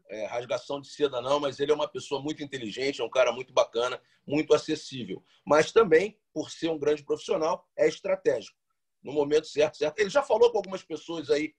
é, 0.08 0.26
rasgação 0.26 0.80
de 0.80 0.88
seda, 0.88 1.20
não, 1.20 1.40
mas 1.40 1.58
ele 1.60 1.72
é 1.72 1.74
uma 1.74 1.88
pessoa 1.88 2.20
muito 2.20 2.42
inteligente, 2.42 3.00
é 3.00 3.04
um 3.04 3.10
cara 3.10 3.32
muito 3.32 3.52
bacana, 3.52 4.00
muito 4.26 4.54
acessível. 4.54 5.22
Mas 5.44 5.72
também, 5.72 6.18
por 6.32 6.50
ser 6.50 6.68
um 6.68 6.78
grande 6.78 7.04
profissional, 7.04 7.66
é 7.76 7.88
estratégico. 7.88 8.56
No 9.02 9.12
momento 9.12 9.46
certo, 9.46 9.76
certo. 9.76 9.98
Ele 9.98 10.10
já 10.10 10.22
falou 10.22 10.50
com 10.50 10.58
algumas 10.58 10.82
pessoas 10.82 11.30
aí, 11.30 11.54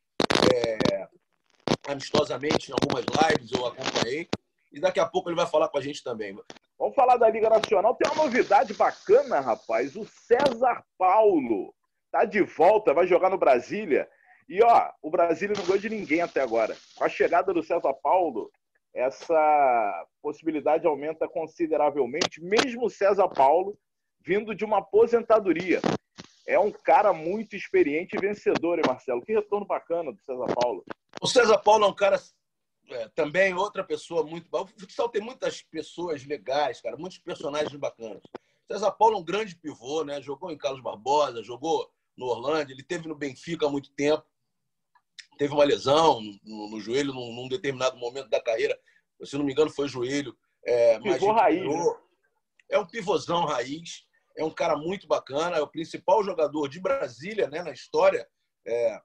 é, 0.54 1.08
amistosamente, 1.88 2.70
em 2.70 2.74
algumas 2.74 3.06
lives, 3.06 3.52
eu 3.52 3.66
acompanhei, 3.66 4.28
e 4.72 4.80
daqui 4.80 5.00
a 5.00 5.06
pouco 5.06 5.30
ele 5.30 5.36
vai 5.36 5.48
falar 5.48 5.70
com 5.70 5.78
a 5.78 5.82
gente 5.82 6.04
também. 6.04 6.38
Vamos 6.78 6.96
falar 6.96 7.18
da 7.18 7.30
Liga 7.30 7.50
Nacional. 7.50 7.96
Tem 7.96 8.12
uma 8.12 8.26
novidade 8.26 8.74
bacana, 8.74 9.40
rapaz. 9.40 9.96
O 9.96 10.06
César 10.06 10.84
Paulo 10.98 11.74
tá 12.12 12.26
de 12.26 12.42
volta, 12.42 12.94
vai 12.94 13.08
jogar 13.08 13.30
no 13.30 13.38
Brasília. 13.38 14.08
E 14.48 14.64
ó, 14.64 14.92
o 15.02 15.10
Brasília 15.10 15.56
não 15.58 15.66
ganhou 15.66 15.80
de 15.80 15.90
ninguém 15.90 16.22
até 16.22 16.42
agora. 16.42 16.76
Com 16.96 17.04
a 17.04 17.10
chegada 17.10 17.54
do 17.54 17.64
César 17.64 17.94
Paulo, 18.02 18.50
essa 18.94 20.06
possibilidade 20.22 20.88
aumenta 20.88 21.28
consideravelmente, 21.28 22.42
mesmo 22.42 22.86
o 22.86 22.90
César 22.90 23.28
Paulo 23.28 23.78
vindo 24.22 24.56
de 24.56 24.66
uma 24.66 24.80
aposentadoria. 24.80 25.80
É 26.46 26.58
um 26.58 26.72
cara 26.72 27.12
muito 27.12 27.56
experiente 27.56 28.16
e 28.16 28.20
vencedor, 28.20 28.80
hein, 28.80 28.86
Marcelo? 28.88 29.22
Que 29.22 29.34
retorno 29.34 29.66
bacana 29.66 30.12
do 30.14 30.22
César 30.22 30.48
Paulo. 30.56 30.84
O 31.22 31.28
César 31.28 31.58
Paulo 31.58 31.86
é 31.86 31.88
um 31.88 31.96
cara 31.96 32.18
é, 32.90 33.10
também 33.10 33.54
outra 33.54 33.84
pessoa 33.84 34.24
muito. 34.24 34.48
O 34.52 34.66
futsal 34.66 35.10
tem 35.10 35.22
muitas 35.22 35.62
pessoas 35.62 36.26
legais, 36.26 36.82
cara, 36.82 36.96
muitos 36.96 37.18
personagens 37.18 37.76
bacanas. 37.76 38.24
César 38.70 38.92
Paulo 38.92 39.16
é 39.16 39.20
um 39.20 39.24
grande 39.24 39.56
pivô, 39.56 40.04
né? 40.04 40.22
Jogou 40.22 40.52
em 40.52 40.58
Carlos 40.58 40.82
Barbosa, 40.82 41.44
jogou 41.44 41.90
no 42.18 42.26
Orlando, 42.26 42.72
ele 42.72 42.84
teve 42.84 43.08
no 43.08 43.16
Benfica 43.16 43.66
há 43.66 43.70
muito 43.70 43.92
tempo. 43.92 44.26
Teve 45.38 45.54
uma 45.54 45.64
lesão 45.64 46.22
no, 46.44 46.70
no 46.70 46.80
joelho 46.80 47.14
num, 47.14 47.34
num, 47.34 47.48
determinado 47.48 47.98
momento 47.98 48.30
da 48.30 48.42
carreira. 48.42 48.78
Se 49.24 49.38
não 49.38 49.46
me 49.46 49.52
engano, 49.52 49.70
foi 49.70 49.88
joelho. 49.88 50.36
É, 50.66 51.00
Pivô 51.00 51.32
raiz. 51.32 51.62
Né? 51.62 51.96
É 52.70 52.80
um 52.80 52.86
pivôzão 52.86 53.46
raiz. 53.46 54.06
É 54.38 54.44
um 54.44 54.52
cara 54.52 54.76
muito 54.76 55.08
bacana. 55.08 55.58
É 55.58 55.62
o 55.62 55.68
principal 55.68 56.24
jogador 56.24 56.68
de 56.68 56.80
Brasília 56.80 57.48
né, 57.48 57.64
na 57.64 57.72
história 57.72 58.28
é, 58.66 59.00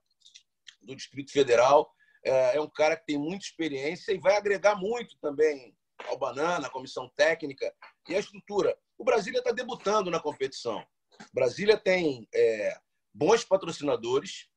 do 0.81 0.95
Distrito 0.95 1.31
Federal 1.31 1.93
é, 2.23 2.55
é 2.55 2.61
um 2.61 2.69
cara 2.69 2.95
que 2.95 3.05
tem 3.05 3.17
muita 3.17 3.45
experiência 3.45 4.11
e 4.13 4.17
vai 4.17 4.37
agregar 4.37 4.75
muito 4.75 5.17
também 5.19 5.75
ao 6.07 6.17
Banana, 6.17 6.67
a 6.67 6.71
comissão 6.71 7.11
técnica 7.15 7.73
e 8.07 8.15
a 8.15 8.19
estrutura. 8.19 8.77
O 8.97 9.03
Brasília 9.03 9.39
está 9.39 9.51
debutando 9.51 10.09
na 10.09 10.19
competição. 10.19 10.85
Brasília 11.33 11.77
tem 11.77 12.27
é, 12.33 12.77
bons 13.13 13.43
patrocinadores 13.43 14.47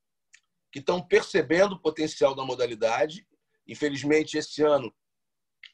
que 0.77 0.81
estão 0.81 1.01
percebendo 1.01 1.73
o 1.73 1.81
potencial 1.81 2.35
da 2.35 2.45
modalidade. 2.45 3.27
Infelizmente, 3.67 4.37
esse 4.37 4.63
ano, 4.63 4.95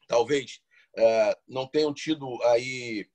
talvez 0.06 0.60
é, 0.96 1.36
não 1.48 1.66
tenham 1.66 1.92
tido 1.92 2.40
aí 2.44 3.10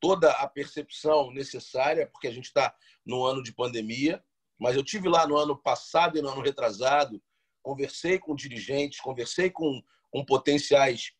toda 0.00 0.30
a 0.30 0.48
percepção 0.48 1.30
necessária, 1.30 2.06
porque 2.06 2.26
a 2.26 2.32
gente 2.32 2.46
está 2.46 2.74
no 3.04 3.22
ano 3.22 3.42
de 3.42 3.52
pandemia. 3.52 4.24
Mas 4.58 4.76
eu 4.76 4.82
tive 4.82 5.10
lá 5.10 5.26
no 5.26 5.36
ano 5.36 5.54
passado 5.54 6.16
e 6.16 6.22
no 6.22 6.30
ano 6.30 6.40
retrasado 6.40 7.22
conversei 7.62 8.18
com 8.18 8.34
dirigentes, 8.34 9.00
conversei 9.00 9.50
com, 9.50 9.82
com 10.10 10.24
potenciais 10.24 11.12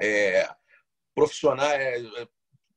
é, 0.00 0.48
profissionais, 1.12 2.06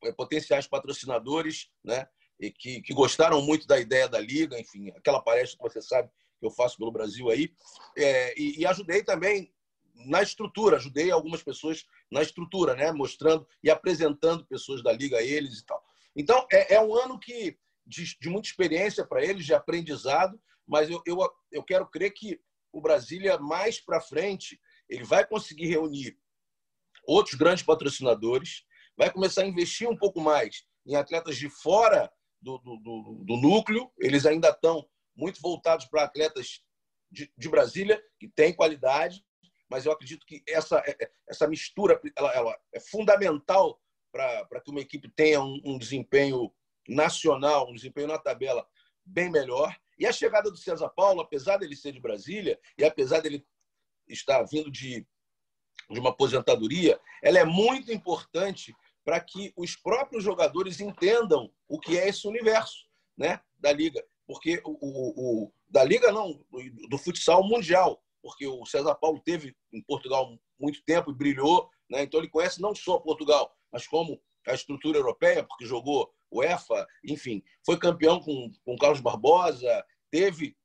é, 0.06 0.12
potenciais 0.12 0.66
patrocinadores, 0.66 1.70
né? 1.84 2.08
E 2.40 2.50
que, 2.52 2.82
que 2.82 2.96
gostaram 2.96 3.44
muito 3.44 3.68
da 3.68 3.80
ideia 3.80 4.10
da 4.10 4.20
liga, 4.20 4.60
enfim, 4.60 4.90
aquela 4.90 5.22
palestra 5.22 5.56
que 5.56 5.64
você 5.64 5.84
sabe 5.84 6.10
que 6.40 6.46
eu 6.46 6.52
faço 6.52 6.78
pelo 6.78 6.92
Brasil 6.92 7.30
aí, 7.30 7.52
é, 7.98 8.40
e, 8.40 8.62
e, 8.62 8.66
ajudei 8.66 9.04
também 9.04 9.54
na 10.06 10.22
estrutura, 10.22 10.78
ajudei 10.78 11.10
algumas 11.10 11.42
pessoas 11.42 11.86
na 12.12 12.22
estrutura, 12.22 12.76
né? 12.76 12.92
Mostrando 12.92 13.48
e 13.64 13.70
apresentando 13.70 14.46
pessoas 14.46 14.84
da 14.84 14.92
liga 14.92 15.18
a 15.18 15.24
eles 15.24 15.60
e 15.60 15.66
tal. 15.66 15.84
Então 16.16 16.46
é, 16.52 16.76
é 16.76 16.82
um 16.82 16.96
ano 16.96 17.20
que 17.20 17.58
de, 17.86 18.18
de 18.20 18.30
muita 18.30 18.48
experiência 18.48 19.06
para 19.06 19.24
eles, 19.24 19.46
de 19.46 19.54
aprendizado, 19.54 20.40
mas 20.68 20.90
eu, 20.90 21.02
eu, 21.06 21.18
eu 21.52 21.64
quero 21.64 21.88
crer 21.88 22.12
que 22.12 22.40
o 22.72 22.82
Brasília 22.82 23.40
mais 23.40 23.80
para 23.80 24.02
frente 24.02 24.60
ele 24.90 25.04
vai 25.04 25.26
conseguir 25.26 25.68
reunir 25.68 26.18
outros 27.06 27.36
grandes 27.36 27.64
patrocinadores, 27.64 28.64
vai 28.96 29.12
começar 29.12 29.44
a 29.44 29.48
investir 29.48 29.88
um 29.88 29.98
pouco 29.98 30.20
mais 30.20 30.66
em 30.86 30.96
atletas 30.96 31.38
de 31.38 31.50
fora 31.50 32.12
do, 32.42 32.58
do, 32.60 32.78
do, 32.78 33.24
do 33.26 33.38
núcleo. 33.38 33.92
Eles 33.98 34.26
ainda 34.26 34.50
estão 34.50 34.86
muito 35.18 35.42
voltados 35.42 35.86
para 35.88 36.04
atletas 36.04 36.64
de, 37.12 37.32
de, 37.36 37.50
Brasília 37.50 38.02
que 38.20 38.28
têm 38.30 38.54
qualidade, 38.54 39.26
mas 39.70 39.86
eu 39.86 39.92
acredito 39.92 40.26
que 40.26 40.44
essa, 40.48 40.84
essa 41.28 41.48
mistura 41.48 42.00
ela, 42.16 42.34
ela 42.34 42.60
é 42.74 42.80
fundamental 42.80 43.82
para 44.12 44.62
que 44.64 44.72
uma 44.72 44.80
equipe 44.80 45.10
tenha 45.10 45.42
um, 45.42 45.60
um 45.66 45.78
desempenho 45.78 46.54
nacional, 46.88 47.70
um 47.70 47.74
desempenho 47.74 48.08
na 48.08 48.18
tabela 48.18 48.66
bem 49.06 49.30
melhor. 49.30 49.76
E 49.98 50.06
a 50.06 50.14
chegada 50.14 50.50
do 50.52 50.58
César 50.58 50.90
Paulo, 50.90 51.22
apesar 51.22 51.58
dele 51.58 51.76
ser 51.76 51.92
de 51.92 52.00
Brasília 52.00 52.60
e 52.78 52.84
apesar 52.84 53.20
dele 53.22 53.46
estar 54.08 54.44
vindo 54.44 54.72
de, 54.72 55.06
de 55.90 56.00
uma 56.00 56.12
aposentadoria, 56.12 57.00
ela 57.22 57.40
é 57.40 57.46
muito 57.46 57.92
importante 57.92 58.76
para 59.04 59.20
que 59.20 59.54
os 59.56 59.76
próprios 59.76 60.24
jogadores 60.24 60.80
entendam 60.80 61.52
o 61.68 61.80
que 61.80 61.98
é 61.98 62.10
esse 62.10 62.28
universo 62.28 62.86
né, 63.18 63.42
da 63.58 63.72
liga, 63.72 64.04
porque 64.28 64.62
o, 64.66 64.72
o, 64.72 65.46
o 65.46 65.54
da 65.70 65.84
liga 65.84 66.12
não, 66.12 66.34
do, 66.52 66.88
do, 66.90 66.98
futsal 66.98 67.44
mundial, 67.44 68.04
porque 68.22 68.46
o 68.46 68.66
César 68.66 68.96
Paulo 68.96 69.22
teve 69.24 69.56
em 69.74 69.82
Portugal 69.82 70.38
muito 70.60 70.84
tempo 70.84 71.10
e 71.10 71.16
brilhou, 71.16 71.70
né, 71.90 72.04
então 72.04 72.20
ele 72.20 72.30
conhece 72.30 72.62
não 72.62 72.76
só 72.76 73.00
Portugal, 73.00 73.56
mas 73.72 73.88
como 73.88 74.22
a 74.46 74.54
estrutura 74.54 74.98
europeia, 74.98 75.44
porque 75.44 75.66
jogou 75.66 76.14
UEFA, 76.32 76.86
enfim, 77.04 77.42
foi 77.66 77.78
campeão 77.78 78.20
com, 78.20 78.52
com 78.66 78.78
Carlos 78.78 79.00
Barbosa, 79.00 79.86
teve 80.12 80.56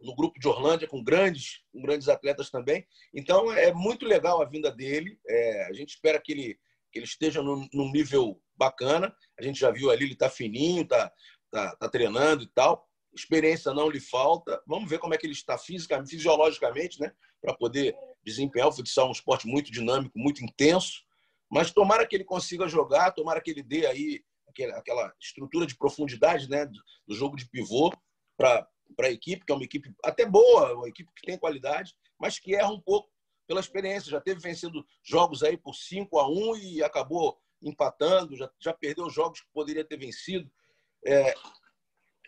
no 0.00 0.14
grupo 0.14 0.38
de 0.38 0.48
Orlândia 0.48 0.86
com 0.86 1.02
grandes, 1.02 1.62
com 1.72 1.82
grandes 1.82 2.08
atletas 2.08 2.50
também. 2.50 2.86
Então 3.12 3.52
é 3.52 3.72
muito 3.72 4.06
legal 4.06 4.40
a 4.40 4.48
vinda 4.48 4.70
dele. 4.70 5.18
É, 5.26 5.66
a 5.66 5.72
gente 5.72 5.90
espera 5.90 6.20
que 6.20 6.32
ele, 6.32 6.58
que 6.92 6.98
ele 6.98 7.06
esteja 7.06 7.42
num, 7.42 7.68
num 7.72 7.90
nível 7.90 8.40
bacana. 8.56 9.14
A 9.38 9.42
gente 9.42 9.58
já 9.58 9.70
viu 9.70 9.90
ali, 9.90 10.04
ele 10.04 10.12
está 10.12 10.30
fininho, 10.30 10.82
está 10.82 11.12
tá, 11.50 11.76
tá 11.76 11.88
treinando 11.88 12.44
e 12.44 12.48
tal. 12.48 12.86
Experiência 13.14 13.72
não 13.72 13.88
lhe 13.88 14.00
falta. 14.00 14.62
Vamos 14.66 14.88
ver 14.88 14.98
como 14.98 15.14
é 15.14 15.18
que 15.18 15.26
ele 15.26 15.32
está 15.32 15.56
fisicamente, 15.58 16.10
fisiologicamente, 16.10 17.00
né? 17.00 17.12
Para 17.40 17.54
poder 17.54 17.96
desempenhar 18.24 18.68
o 18.68 18.72
futsal, 18.72 19.08
um 19.08 19.12
esporte 19.12 19.46
muito 19.46 19.72
dinâmico, 19.72 20.18
muito 20.18 20.44
intenso. 20.44 21.02
Mas 21.50 21.72
tomara 21.72 22.06
que 22.06 22.14
ele 22.14 22.24
consiga 22.24 22.68
jogar, 22.68 23.12
tomara 23.12 23.40
que 23.40 23.50
ele 23.50 23.62
dê 23.62 23.86
aí 23.86 24.22
aquela 24.74 25.14
estrutura 25.20 25.66
de 25.66 25.76
profundidade 25.76 26.48
né, 26.48 26.66
do 27.06 27.14
jogo 27.14 27.36
de 27.36 27.48
pivô 27.48 27.92
para 28.36 28.68
a 29.00 29.10
equipe, 29.10 29.44
que 29.44 29.52
é 29.52 29.54
uma 29.54 29.64
equipe 29.64 29.92
até 30.04 30.26
boa, 30.26 30.74
uma 30.74 30.88
equipe 30.88 31.10
que 31.14 31.26
tem 31.26 31.38
qualidade, 31.38 31.94
mas 32.18 32.38
que 32.38 32.54
erra 32.54 32.70
um 32.70 32.80
pouco 32.80 33.08
pela 33.46 33.60
experiência. 33.60 34.10
Já 34.10 34.20
teve 34.20 34.40
vencendo 34.40 34.84
jogos 35.02 35.42
aí 35.42 35.56
por 35.56 35.74
5 35.74 36.18
a 36.18 36.28
1 36.28 36.56
e 36.56 36.82
acabou 36.82 37.38
empatando, 37.62 38.36
já, 38.36 38.50
já 38.60 38.72
perdeu 38.72 39.08
jogos 39.10 39.40
que 39.40 39.48
poderia 39.52 39.84
ter 39.84 39.96
vencido. 39.96 40.50
É, 41.06 41.34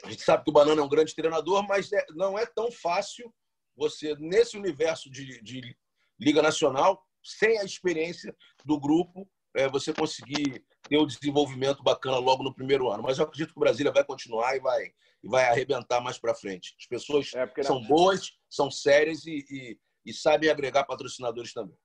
a 0.05 0.11
gente 0.11 0.23
sabe 0.23 0.45
que 0.45 0.50
o 0.50 0.53
Banana 0.53 0.81
é 0.81 0.85
um 0.85 0.89
grande 0.89 1.15
treinador, 1.15 1.67
mas 1.67 1.93
é, 1.93 2.05
não 2.11 2.39
é 2.39 2.47
tão 2.47 2.71
fácil 2.71 3.33
você, 3.77 4.15
nesse 4.19 4.57
universo 4.57 5.11
de, 5.11 5.41
de 5.43 5.77
Liga 6.19 6.43
Nacional, 6.43 7.03
sem 7.23 7.59
a 7.59 7.65
experiência 7.65 8.35
do 8.65 8.79
grupo, 8.79 9.29
é, 9.55 9.69
você 9.69 9.93
conseguir 9.93 10.65
ter 10.89 10.97
o 10.97 11.03
um 11.03 11.07
desenvolvimento 11.07 11.83
bacana 11.83 12.19
logo 12.19 12.43
no 12.43 12.55
primeiro 12.55 12.91
ano. 12.91 13.03
Mas 13.03 13.19
eu 13.19 13.25
acredito 13.25 13.53
que 13.53 13.59
o 13.59 13.61
Brasília 13.61 13.93
vai 13.93 14.05
continuar 14.05 14.57
e 14.57 14.61
vai, 14.61 14.83
e 15.23 15.29
vai 15.29 15.45
arrebentar 15.45 16.00
mais 16.00 16.19
para 16.19 16.35
frente. 16.35 16.75
As 16.79 16.87
pessoas 16.87 17.31
é 17.35 17.62
são 17.62 17.83
boas, 17.83 18.33
são 18.49 18.71
sérias 18.71 19.27
e, 19.27 19.45
e, 19.50 19.79
e 20.07 20.12
sabem 20.12 20.50
agregar 20.50 20.85
patrocinadores 20.85 21.53
também. 21.53 21.77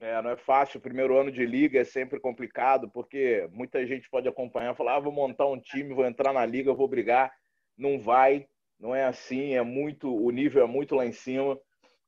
É, 0.00 0.22
não 0.22 0.30
é 0.30 0.36
fácil. 0.36 0.78
O 0.78 0.82
primeiro 0.82 1.18
ano 1.18 1.30
de 1.30 1.44
liga 1.44 1.80
é 1.80 1.84
sempre 1.84 2.20
complicado, 2.20 2.88
porque 2.88 3.48
muita 3.52 3.84
gente 3.86 4.08
pode 4.08 4.28
acompanhar 4.28 4.72
e 4.72 4.76
falar: 4.76 4.96
ah, 4.96 5.00
vou 5.00 5.12
montar 5.12 5.46
um 5.46 5.60
time, 5.60 5.94
vou 5.94 6.06
entrar 6.06 6.32
na 6.32 6.46
liga, 6.46 6.72
vou 6.72 6.86
brigar. 6.86 7.32
Não 7.76 7.98
vai, 7.98 8.46
não 8.78 8.94
é 8.94 9.04
assim. 9.04 9.54
É 9.54 9.62
muito, 9.62 10.14
o 10.14 10.30
nível 10.30 10.62
é 10.62 10.66
muito 10.66 10.94
lá 10.94 11.04
em 11.04 11.12
cima. 11.12 11.58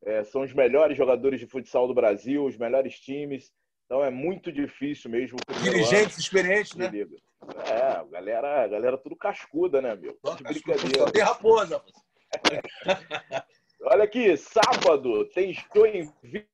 É, 0.02 0.24
são 0.24 0.42
os 0.42 0.54
melhores 0.54 0.96
jogadores 0.96 1.40
de 1.40 1.46
futsal 1.46 1.86
do 1.86 1.94
Brasil, 1.94 2.44
os 2.44 2.56
melhores 2.56 2.98
times. 3.00 3.50
Então 3.86 4.04
é 4.04 4.10
muito 4.10 4.52
difícil 4.52 5.10
mesmo. 5.10 5.36
Dirigentes 5.62 6.16
experientes, 6.16 6.76
né? 6.76 6.88
Liga. 6.88 7.16
É, 7.66 8.08
galera, 8.08 8.68
galera 8.68 8.98
tudo 8.98 9.16
cascuda, 9.16 9.82
né, 9.82 9.96
meu? 9.96 10.16
Brincadeira. 10.42 10.98
Só 10.98 11.10
tem 11.10 11.22
raposa. 11.22 11.82
Olha 13.82 14.04
aqui, 14.04 14.36
sábado 14.36 15.24
tem 15.30 15.54
Joinville 15.74 16.49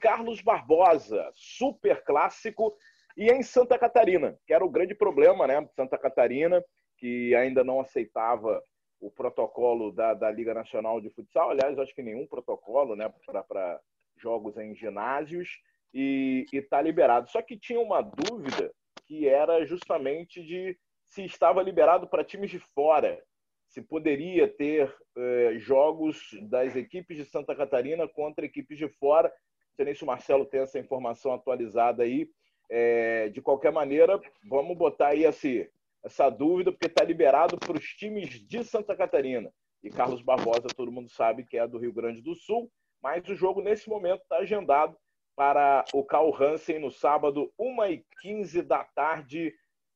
Carlos 0.00 0.40
Barbosa, 0.40 1.30
super 1.34 2.02
clássico, 2.02 2.76
e 3.16 3.30
em 3.30 3.42
Santa 3.42 3.78
Catarina, 3.78 4.38
que 4.46 4.54
era 4.54 4.64
o 4.64 4.70
grande 4.70 4.94
problema, 4.94 5.46
né? 5.46 5.68
Santa 5.74 5.98
Catarina, 5.98 6.64
que 6.96 7.34
ainda 7.34 7.62
não 7.64 7.80
aceitava 7.80 8.62
o 9.00 9.10
protocolo 9.10 9.90
da, 9.90 10.14
da 10.14 10.30
Liga 10.30 10.54
Nacional 10.54 11.00
de 11.00 11.10
Futsal. 11.10 11.50
Aliás, 11.50 11.78
acho 11.78 11.94
que 11.94 12.02
nenhum 12.02 12.26
protocolo, 12.26 12.94
né, 12.94 13.10
para 13.48 13.80
jogos 14.16 14.56
em 14.58 14.74
ginásios 14.74 15.58
e 15.92 16.44
está 16.52 16.80
liberado. 16.80 17.28
Só 17.30 17.40
que 17.42 17.58
tinha 17.58 17.80
uma 17.80 18.02
dúvida 18.02 18.70
que 19.06 19.26
era 19.26 19.64
justamente 19.64 20.42
de 20.42 20.78
se 21.08 21.24
estava 21.24 21.62
liberado 21.62 22.06
para 22.06 22.22
times 22.22 22.50
de 22.50 22.60
fora, 22.74 23.20
se 23.66 23.82
poderia 23.82 24.46
ter 24.46 24.94
eh, 25.16 25.54
jogos 25.58 26.30
das 26.42 26.76
equipes 26.76 27.16
de 27.16 27.24
Santa 27.24 27.54
Catarina 27.54 28.06
contra 28.06 28.44
equipes 28.44 28.78
de 28.78 28.88
fora. 28.88 29.32
Sei 29.80 29.86
nem 29.86 29.94
se 29.94 30.04
o 30.04 30.06
Marcelo 30.06 30.44
tem 30.44 30.60
essa 30.60 30.78
informação 30.78 31.32
atualizada 31.32 32.02
aí. 32.02 32.28
É, 32.68 33.30
de 33.30 33.40
qualquer 33.40 33.72
maneira, 33.72 34.20
vamos 34.46 34.76
botar 34.76 35.08
aí 35.08 35.24
esse, 35.24 35.70
essa 36.04 36.28
dúvida, 36.28 36.70
porque 36.70 36.84
está 36.84 37.02
liberado 37.02 37.56
para 37.56 37.78
os 37.78 37.86
times 37.94 38.28
de 38.46 38.62
Santa 38.62 38.94
Catarina. 38.94 39.50
E 39.82 39.88
Carlos 39.88 40.20
Barbosa, 40.20 40.68
todo 40.76 40.92
mundo 40.92 41.08
sabe 41.08 41.46
que 41.46 41.56
é 41.56 41.66
do 41.66 41.78
Rio 41.78 41.94
Grande 41.94 42.20
do 42.20 42.34
Sul, 42.34 42.70
mas 43.02 43.26
o 43.26 43.34
jogo 43.34 43.62
nesse 43.62 43.88
momento 43.88 44.20
está 44.20 44.36
agendado 44.36 44.94
para 45.34 45.82
o 45.94 46.04
Carl 46.04 46.30
Hansen 46.38 46.78
no 46.78 46.90
sábado, 46.90 47.50
1h15 47.58 48.60
da 48.60 48.84
tarde, 48.84 49.50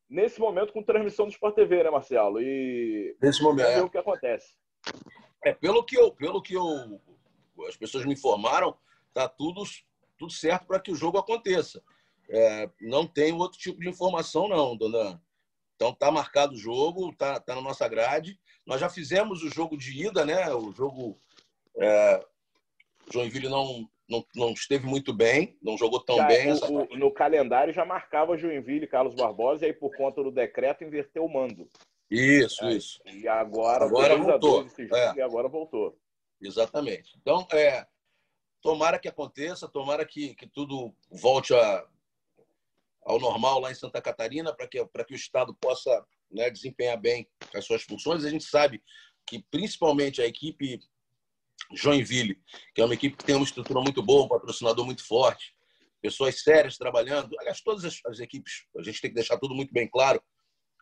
nesse 0.09 0.41
momento 0.41 0.73
com 0.73 0.83
transmissão 0.83 1.27
do 1.27 1.33
Sport 1.33 1.57
TV, 1.57 1.85
né, 1.85 1.91
Marcelo? 1.91 2.41
E 2.41 3.15
nesse 3.21 3.43
momento 3.43 3.69
é 3.69 3.83
o 3.83 3.91
que 3.91 3.99
acontece. 3.99 4.55
É, 5.45 5.53
pelo 5.53 5.85
que 5.85 5.95
eu, 5.95 6.11
pelo 6.11 6.41
que 6.41 6.55
eu 6.55 6.99
as 7.69 7.77
pessoas 7.77 8.07
me 8.07 8.15
informaram, 8.15 8.75
tá 9.15 9.29
tudo 9.29 9.63
tudo 10.19 10.33
certo 10.33 10.67
para 10.67 10.81
que 10.81 10.93
o 10.93 10.97
jogo 10.97 11.19
aconteça. 11.19 11.83
É, 12.29 12.71
não 12.81 13.07
tem 13.07 13.33
outro 13.33 13.59
tipo 13.59 13.81
de 13.81 13.89
informação 13.89 14.49
não, 14.49 14.77
dona. 14.77 15.21
Então 15.77 15.93
tá 15.93 16.11
marcado 16.11 16.55
o 16.55 16.59
jogo, 16.59 17.15
tá, 17.17 17.41
tá 17.41 17.55
na 17.55 17.61
nossa 17.61 17.89
grade. 17.89 18.39
Nós 18.65 18.81
já 18.81 18.89
fizemos 18.89 19.43
o 19.43 19.51
jogo 19.51 19.77
de 19.77 20.07
ida, 20.07 20.25
né? 20.25 20.53
O 20.55 20.73
jogo 20.73 21.19
é, 21.77 22.25
Joinville 23.13 23.49
não 23.49 23.89
não, 24.09 24.25
não 24.35 24.53
esteve 24.53 24.87
muito 24.87 25.15
bem, 25.15 25.57
não 25.63 25.79
jogou 25.79 25.99
tão 25.99 26.17
já, 26.17 26.27
bem. 26.27 26.53
O, 26.53 26.93
o, 26.93 26.97
no 26.99 27.11
calendário 27.11 27.73
já 27.73 27.87
marcava 27.87 28.37
Joinville 28.37 28.85
e 28.85 28.89
Carlos 28.89 29.15
Barbosa, 29.15 29.65
e 29.65 29.69
aí 29.69 29.73
por 29.73 29.97
conta 29.97 30.23
do 30.23 30.31
decreto 30.31 30.85
inverteu 30.85 31.25
o 31.25 31.33
mando. 31.33 31.69
Isso, 32.11 32.65
é, 32.65 32.73
isso. 32.75 33.01
E 33.07 33.27
agora, 33.27 33.87
agora 33.87 34.17
voltou. 34.17 34.69
Jogo, 34.69 34.95
é. 34.95 35.15
E 35.17 35.23
agora 35.23 35.49
voltou. 35.49 35.99
Exatamente. 36.41 37.17
Então, 37.21 37.47
é, 37.53 37.87
tomara 38.65 38.99
que 38.99 39.07
aconteça, 39.07 39.69
tomara 39.69 40.07
que, 40.07 40.35
que 40.35 40.47
tudo 40.47 40.97
volte 41.11 41.55
a, 41.55 41.87
ao 43.03 43.21
normal 43.21 43.61
lá 43.61 43.71
em 43.71 43.75
Santa 43.75 44.01
Catarina, 44.01 44.57
para 44.57 44.67
que, 44.67 44.83
que 44.83 45.13
o 45.13 45.15
Estado 45.15 45.55
possa 45.61 46.03
né, 46.31 46.49
desempenhar 46.49 46.99
bem 46.99 47.29
as 47.55 47.67
suas 47.67 47.83
funções. 47.83 48.25
A 48.25 48.31
gente 48.31 48.45
sabe 48.45 48.83
que, 49.27 49.45
principalmente, 49.51 50.23
a 50.23 50.27
equipe 50.27 50.81
Joinville, 51.75 52.41
que 52.75 52.81
é 52.81 52.85
uma 52.87 52.95
equipe 52.95 53.19
que 53.19 53.25
tem 53.25 53.35
uma 53.35 53.45
estrutura 53.45 53.83
muito 53.83 54.03
boa, 54.03 54.25
um 54.25 54.29
patrocinador 54.29 54.87
muito 54.87 55.07
forte, 55.07 55.55
pessoas 56.01 56.43
sérias 56.43 56.79
trabalhando. 56.79 57.39
Aliás, 57.41 57.61
todas 57.61 57.85
as, 57.85 58.01
as 58.07 58.19
equipes, 58.19 58.65
a 58.79 58.83
gente 58.83 58.99
tem 58.99 59.11
que 59.11 59.17
deixar 59.17 59.39
tudo 59.39 59.55
muito 59.55 59.75
bem 59.75 59.87
claro. 59.87 60.23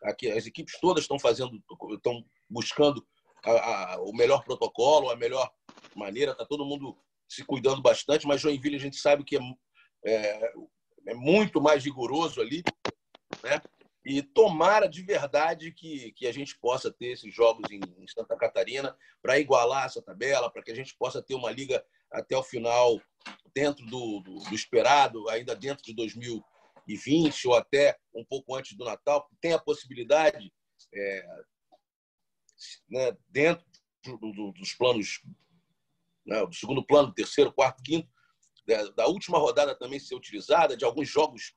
Aqui, 0.03 0.31
as 0.31 0.45
equipes 0.45 0.79
todas 0.79 1.03
estão 1.03 1.19
fazendo, 1.19 1.61
estão 1.91 2.23
buscando 2.49 3.05
a, 3.43 3.51
a, 3.95 4.01
o 4.03 4.13
melhor 4.13 4.41
protocolo, 4.45 5.09
a 5.09 5.17
melhor 5.17 5.51
maneira. 5.93 6.31
Está 6.31 6.45
todo 6.45 6.65
mundo 6.65 6.97
se 7.27 7.43
cuidando 7.43 7.81
bastante, 7.81 8.27
mas 8.27 8.41
Joinville 8.41 8.75
a 8.75 8.79
gente 8.79 8.97
sabe 8.97 9.23
que 9.23 9.37
é, 9.37 9.41
é, 10.05 10.53
é 11.07 11.13
muito 11.13 11.61
mais 11.61 11.83
rigoroso 11.83 12.41
ali, 12.41 12.63
né? 13.43 13.61
E 14.05 14.21
tomara 14.21 14.87
de 14.87 15.01
verdade 15.01 15.71
que, 15.71 16.11
que 16.11 16.27
a 16.27 16.31
gente 16.31 16.57
possa 16.59 16.91
ter 16.91 17.13
esses 17.13 17.33
jogos 17.33 17.71
em, 17.71 17.79
em 17.97 18.07
Santa 18.07 18.35
Catarina 18.35 18.97
para 19.21 19.39
igualar 19.39 19.85
essa 19.85 20.01
tabela, 20.01 20.51
para 20.51 20.61
que 20.61 20.71
a 20.71 20.75
gente 20.75 20.93
possa 20.97 21.21
ter 21.21 21.35
uma 21.35 21.49
liga 21.49 21.83
até 22.11 22.35
o 22.35 22.43
final 22.43 23.01
dentro 23.55 23.85
do, 23.85 24.19
do, 24.19 24.35
do, 24.39 24.53
esperado, 24.53 25.29
ainda 25.29 25.55
dentro 25.55 25.83
de 25.83 25.93
2020 25.93 27.47
ou 27.47 27.55
até 27.55 27.97
um 28.13 28.25
pouco 28.25 28.53
antes 28.55 28.75
do 28.75 28.83
Natal. 28.83 29.25
Tem 29.39 29.53
a 29.53 29.59
possibilidade, 29.59 30.51
é, 30.93 31.25
né, 32.89 33.17
dentro 33.29 33.65
do, 34.03 34.51
dos 34.51 34.73
planos, 34.73 35.21
né, 36.25 36.45
do 36.45 36.53
segundo 36.53 36.85
plano, 36.85 37.13
terceiro, 37.13 37.51
quarto, 37.51 37.81
quinto, 37.83 38.07
da, 38.65 38.83
da 38.91 39.07
última 39.07 39.37
rodada 39.37 39.75
também 39.75 39.99
ser 39.99 40.15
utilizada, 40.15 40.77
de 40.77 40.85
alguns 40.85 41.09
jogos 41.09 41.53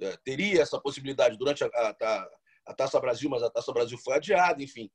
é, 0.00 0.16
teria 0.24 0.62
essa 0.62 0.80
possibilidade 0.80 1.36
durante 1.36 1.62
a, 1.62 1.68
a, 1.68 2.28
a, 2.66 2.74
Taça 2.74 2.98
Brasil, 2.98 3.28
mas 3.28 3.42
a 3.42 3.50
Taça 3.50 3.72
Brasil 3.72 3.98
foi 3.98 4.14
adiada, 4.14 4.62
enfim. 4.62 4.90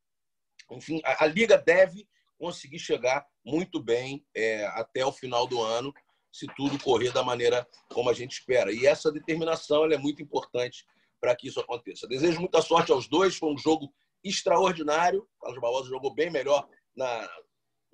Enfim, 0.71 0.99
a, 1.05 1.23
a 1.23 1.27
Liga 1.27 1.57
deve 1.57 2.07
conseguir 2.38 2.79
chegar 2.79 3.25
muito 3.45 3.81
bem 3.81 4.25
é, 4.36 4.65
até 4.67 5.05
o 5.05 5.12
final 5.12 5.47
do 5.47 5.62
ano, 5.62 5.93
se 6.31 6.45
tudo 6.55 6.81
correr 6.83 7.12
da 7.12 7.23
maneira 7.23 7.67
como 7.89 8.10
a 8.10 8.13
gente 8.13 8.33
espera. 8.33 8.71
E 8.71 8.86
essa 8.86 9.12
determinação 9.12 9.86
é 9.86 9.97
muito 9.97 10.21
importante 10.21 10.86
para 11.19 11.36
que 11.36 11.47
isso 11.47 11.60
aconteça. 11.60 12.07
Desejo 12.07 12.39
muita 12.39 12.62
sorte 12.62 12.91
aos 12.91 13.07
dois. 13.07 13.36
Foi 13.38 13.51
um 13.51 13.57
jogo 13.57 13.91
extraordinário. 14.23 15.27
O 15.38 15.41
Carlos 15.41 15.62
Barbosa 15.62 15.89
jogou 15.89 16.13
bem 16.13 16.29
melhor 16.29 16.67
na, 16.95 17.27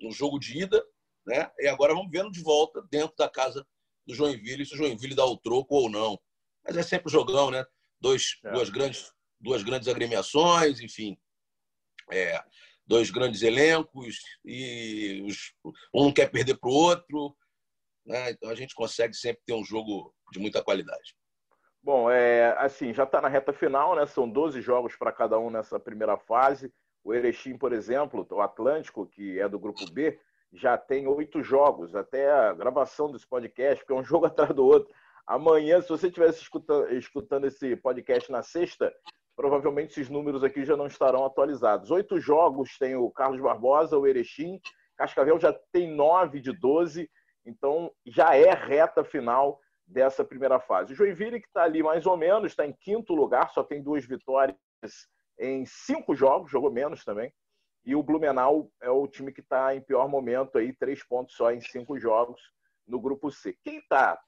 no 0.00 0.10
jogo 0.10 0.38
de 0.38 0.62
ida. 0.62 0.84
Né? 1.26 1.50
E 1.58 1.68
agora 1.68 1.94
vamos 1.94 2.10
vendo 2.10 2.30
de 2.30 2.42
volta 2.42 2.82
dentro 2.90 3.16
da 3.16 3.28
casa 3.28 3.66
do 4.06 4.14
Joinville, 4.14 4.66
se 4.66 4.74
o 4.74 4.76
Joinville 4.76 5.14
dá 5.14 5.24
o 5.24 5.36
troco 5.36 5.74
ou 5.74 5.88
não. 5.88 6.18
Mas 6.64 6.76
é 6.76 6.82
sempre 6.82 7.10
jogão, 7.10 7.50
né? 7.50 7.64
Dois, 8.00 8.38
é. 8.44 8.52
duas, 8.52 8.68
grandes, 8.68 9.12
duas 9.40 9.62
grandes 9.62 9.88
agremiações, 9.88 10.80
enfim. 10.80 11.16
É, 12.12 12.42
dois 12.86 13.10
grandes 13.10 13.42
elencos 13.42 14.18
e 14.44 15.22
os, 15.26 15.54
um 15.94 16.12
quer 16.12 16.30
perder 16.30 16.56
para 16.58 16.68
o 16.68 16.74
outro. 16.74 17.36
Né? 18.04 18.30
Então 18.30 18.50
a 18.50 18.54
gente 18.54 18.74
consegue 18.74 19.14
sempre 19.14 19.42
ter 19.46 19.54
um 19.54 19.64
jogo 19.64 20.14
de 20.32 20.38
muita 20.38 20.62
qualidade. 20.62 21.16
Bom, 21.82 22.10
é, 22.10 22.54
assim, 22.58 22.94
já 22.94 23.04
está 23.04 23.20
na 23.20 23.28
reta 23.28 23.52
final, 23.52 23.94
né? 23.94 24.06
São 24.06 24.28
12 24.28 24.60
jogos 24.62 24.96
para 24.96 25.12
cada 25.12 25.38
um 25.38 25.50
nessa 25.50 25.78
primeira 25.78 26.16
fase. 26.16 26.72
O 27.02 27.12
Erechim, 27.12 27.58
por 27.58 27.74
exemplo, 27.74 28.26
o 28.30 28.40
Atlântico, 28.40 29.06
que 29.06 29.38
é 29.38 29.46
do 29.46 29.58
grupo 29.58 29.84
B, 29.92 30.18
já 30.54 30.78
tem 30.78 31.06
oito 31.06 31.42
jogos, 31.42 31.94
até 31.94 32.30
a 32.30 32.52
gravação 32.52 33.10
desse 33.10 33.26
podcast, 33.26 33.84
porque 33.84 33.92
é 33.92 34.00
um 34.00 34.04
jogo 34.04 34.26
atrás 34.26 34.54
do 34.54 34.64
outro. 34.64 34.92
Amanhã, 35.26 35.80
se 35.80 35.88
você 35.88 36.06
estivesse 36.06 36.42
escutando, 36.42 36.92
escutando 36.94 37.46
esse 37.46 37.76
podcast 37.76 38.30
na 38.30 38.42
sexta, 38.42 38.94
provavelmente 39.34 39.92
esses 39.92 40.08
números 40.08 40.44
aqui 40.44 40.64
já 40.64 40.76
não 40.76 40.86
estarão 40.86 41.24
atualizados. 41.24 41.90
Oito 41.90 42.20
jogos 42.20 42.78
tem 42.78 42.94
o 42.94 43.10
Carlos 43.10 43.40
Barbosa, 43.40 43.98
o 43.98 44.06
Erechim, 44.06 44.60
Cascavel 44.96 45.40
já 45.40 45.52
tem 45.72 45.94
nove 45.94 46.40
de 46.40 46.52
doze, 46.52 47.10
então 47.44 47.90
já 48.06 48.36
é 48.36 48.52
reta 48.54 49.02
final 49.02 49.58
dessa 49.86 50.24
primeira 50.24 50.60
fase. 50.60 50.92
O 50.92 50.96
Joinville, 50.96 51.40
que 51.40 51.46
está 51.46 51.64
ali 51.64 51.82
mais 51.82 52.06
ou 52.06 52.16
menos, 52.16 52.52
está 52.52 52.64
em 52.66 52.72
quinto 52.72 53.14
lugar, 53.14 53.50
só 53.50 53.62
tem 53.62 53.82
duas 53.82 54.04
vitórias 54.04 54.56
em 55.38 55.64
cinco 55.66 56.14
jogos, 56.14 56.50
jogou 56.50 56.70
menos 56.70 57.04
também. 57.04 57.32
E 57.84 57.94
o 57.94 58.02
Blumenau 58.02 58.70
é 58.80 58.88
o 58.88 59.06
time 59.06 59.32
que 59.32 59.40
está 59.40 59.74
em 59.74 59.80
pior 59.80 60.08
momento, 60.08 60.56
aí, 60.56 60.72
três 60.72 61.02
pontos 61.02 61.36
só 61.36 61.52
em 61.52 61.60
cinco 61.60 61.98
jogos 61.98 62.40
no 62.86 63.00
grupo 63.00 63.30
C. 63.30 63.56
Quem 63.62 63.78
está 63.78 64.18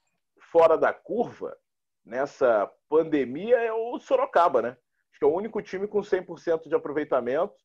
fora 0.51 0.77
da 0.77 0.93
curva 0.93 1.57
nessa 2.05 2.71
pandemia 2.87 3.57
é 3.57 3.73
o 3.73 3.99
Sorocaba, 3.99 4.61
né? 4.61 4.77
Acho 5.09 5.19
que 5.19 5.25
é 5.25 5.27
o 5.27 5.35
único 5.35 5.61
time 5.61 5.87
com 5.87 5.99
100% 5.99 6.67
de 6.67 6.75
aproveitamento. 6.75 7.55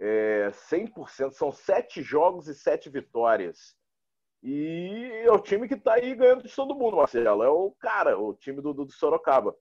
É, 0.00 0.50
100%, 0.70 1.32
são 1.32 1.50
sete 1.52 2.02
jogos 2.02 2.48
e 2.48 2.54
sete 2.54 2.88
vitórias. 2.88 3.76
E 4.42 5.10
é 5.24 5.30
o 5.30 5.40
time 5.40 5.66
que 5.66 5.74
está 5.74 5.94
aí 5.94 6.14
ganhando 6.14 6.44
de 6.44 6.54
todo 6.54 6.74
mundo, 6.74 6.96
Marcelo. 6.96 7.42
É 7.42 7.48
o 7.48 7.72
cara, 7.78 8.18
o 8.18 8.34
time 8.34 8.62
do, 8.62 8.72
do 8.72 8.90
Sorocaba. 8.90 9.54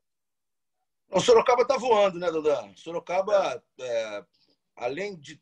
O 1.10 1.20
Sorocaba 1.20 1.64
está 1.64 1.78
voando, 1.78 2.20
né, 2.20 2.30
Dudan? 2.30 2.74
Sorocaba, 2.76 3.62
é, 3.80 4.26
além 4.76 5.18
de 5.18 5.42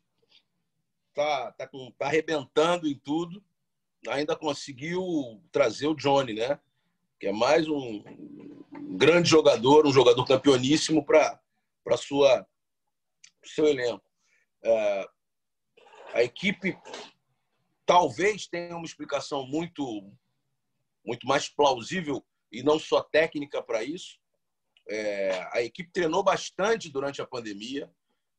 tá, 1.16 1.50
tá, 1.52 1.66
com, 1.66 1.90
tá 1.92 2.06
arrebentando 2.06 2.86
em 2.86 2.94
tudo, 2.94 3.42
ainda 4.06 4.36
conseguiu 4.36 5.02
trazer 5.50 5.86
o 5.86 5.94
Johnny, 5.94 6.34
né? 6.34 6.60
Que 7.18 7.28
é 7.28 7.32
mais 7.32 7.66
um 7.66 8.04
grande 8.96 9.28
jogador, 9.28 9.86
um 9.86 9.92
jogador 9.92 10.24
campeoníssimo 10.26 11.04
para 11.04 11.40
para 11.82 11.96
sua 11.96 12.46
seu 13.42 13.66
elenco. 13.66 14.04
É, 14.62 15.08
a 16.12 16.22
equipe 16.22 16.76
talvez 17.86 18.46
tenha 18.46 18.76
uma 18.76 18.84
explicação 18.84 19.46
muito 19.46 20.12
muito 21.04 21.26
mais 21.26 21.48
plausível 21.48 22.24
e 22.52 22.62
não 22.62 22.78
só 22.78 23.00
técnica 23.00 23.62
para 23.62 23.82
isso. 23.82 24.18
É, 24.88 25.48
a 25.52 25.62
equipe 25.62 25.90
treinou 25.90 26.22
bastante 26.22 26.90
durante 26.90 27.22
a 27.22 27.26
pandemia 27.26 27.90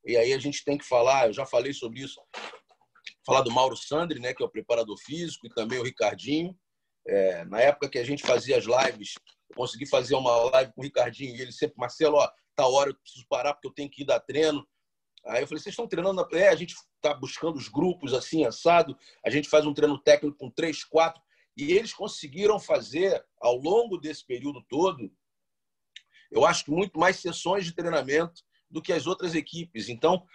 e 0.05 0.15
aí 0.15 0.33
a 0.33 0.37
gente 0.37 0.63
tem 0.63 0.77
que 0.77 0.85
falar. 0.85 1.27
Eu 1.27 1.33
já 1.33 1.45
falei 1.45 1.73
sobre 1.73 2.01
isso. 2.01 2.21
Falar 3.27 3.41
do 3.41 3.51
Mauro 3.51 3.75
Sandri, 3.75 4.21
né, 4.21 4.33
que 4.33 4.41
é 4.41 4.45
o 4.45 4.49
preparador 4.49 4.97
físico, 4.97 5.45
e 5.45 5.49
também 5.49 5.77
o 5.77 5.83
Ricardinho. 5.83 6.57
É, 7.05 7.43
na 7.43 7.59
época 7.59 7.89
que 7.89 7.99
a 7.99 8.03
gente 8.03 8.23
fazia 8.23 8.57
as 8.57 8.63
lives, 8.63 9.15
consegui 9.53 9.85
fazer 9.85 10.15
uma 10.15 10.33
live 10.51 10.71
com 10.71 10.79
o 10.79 10.83
Ricardinho 10.85 11.35
e 11.35 11.41
ele 11.41 11.51
sempre, 11.51 11.77
Marcelo, 11.77 12.15
ó, 12.15 12.31
tá 12.55 12.65
hora, 12.65 12.89
eu 12.89 12.95
preciso 12.95 13.25
parar 13.27 13.53
porque 13.53 13.67
eu 13.67 13.73
tenho 13.73 13.89
que 13.89 14.03
ir 14.03 14.05
dar 14.05 14.21
treino. 14.21 14.65
Aí 15.25 15.43
eu 15.43 15.47
falei, 15.47 15.61
vocês 15.61 15.73
estão 15.73 15.85
treinando? 15.89 16.21
Na... 16.21 16.39
É, 16.39 16.47
a 16.47 16.55
gente 16.55 16.73
está 16.95 17.13
buscando 17.13 17.57
os 17.57 17.67
grupos 17.67 18.13
assim, 18.13 18.45
assado. 18.45 18.97
A 19.25 19.29
gente 19.29 19.49
faz 19.49 19.65
um 19.65 19.73
treino 19.73 20.01
técnico 20.01 20.37
com 20.37 20.49
três, 20.49 20.85
quatro. 20.85 21.21
E 21.57 21.73
eles 21.73 21.93
conseguiram 21.93 22.57
fazer, 22.57 23.21
ao 23.41 23.57
longo 23.57 23.97
desse 23.97 24.25
período 24.25 24.63
todo, 24.69 25.11
eu 26.31 26.45
acho 26.45 26.63
que 26.63 26.71
muito 26.71 26.97
mais 26.97 27.17
sessões 27.17 27.65
de 27.65 27.73
treinamento 27.73 28.41
do 28.69 28.81
que 28.81 28.93
as 28.93 29.05
outras 29.05 29.35
equipes. 29.35 29.89
Então, 29.89 30.25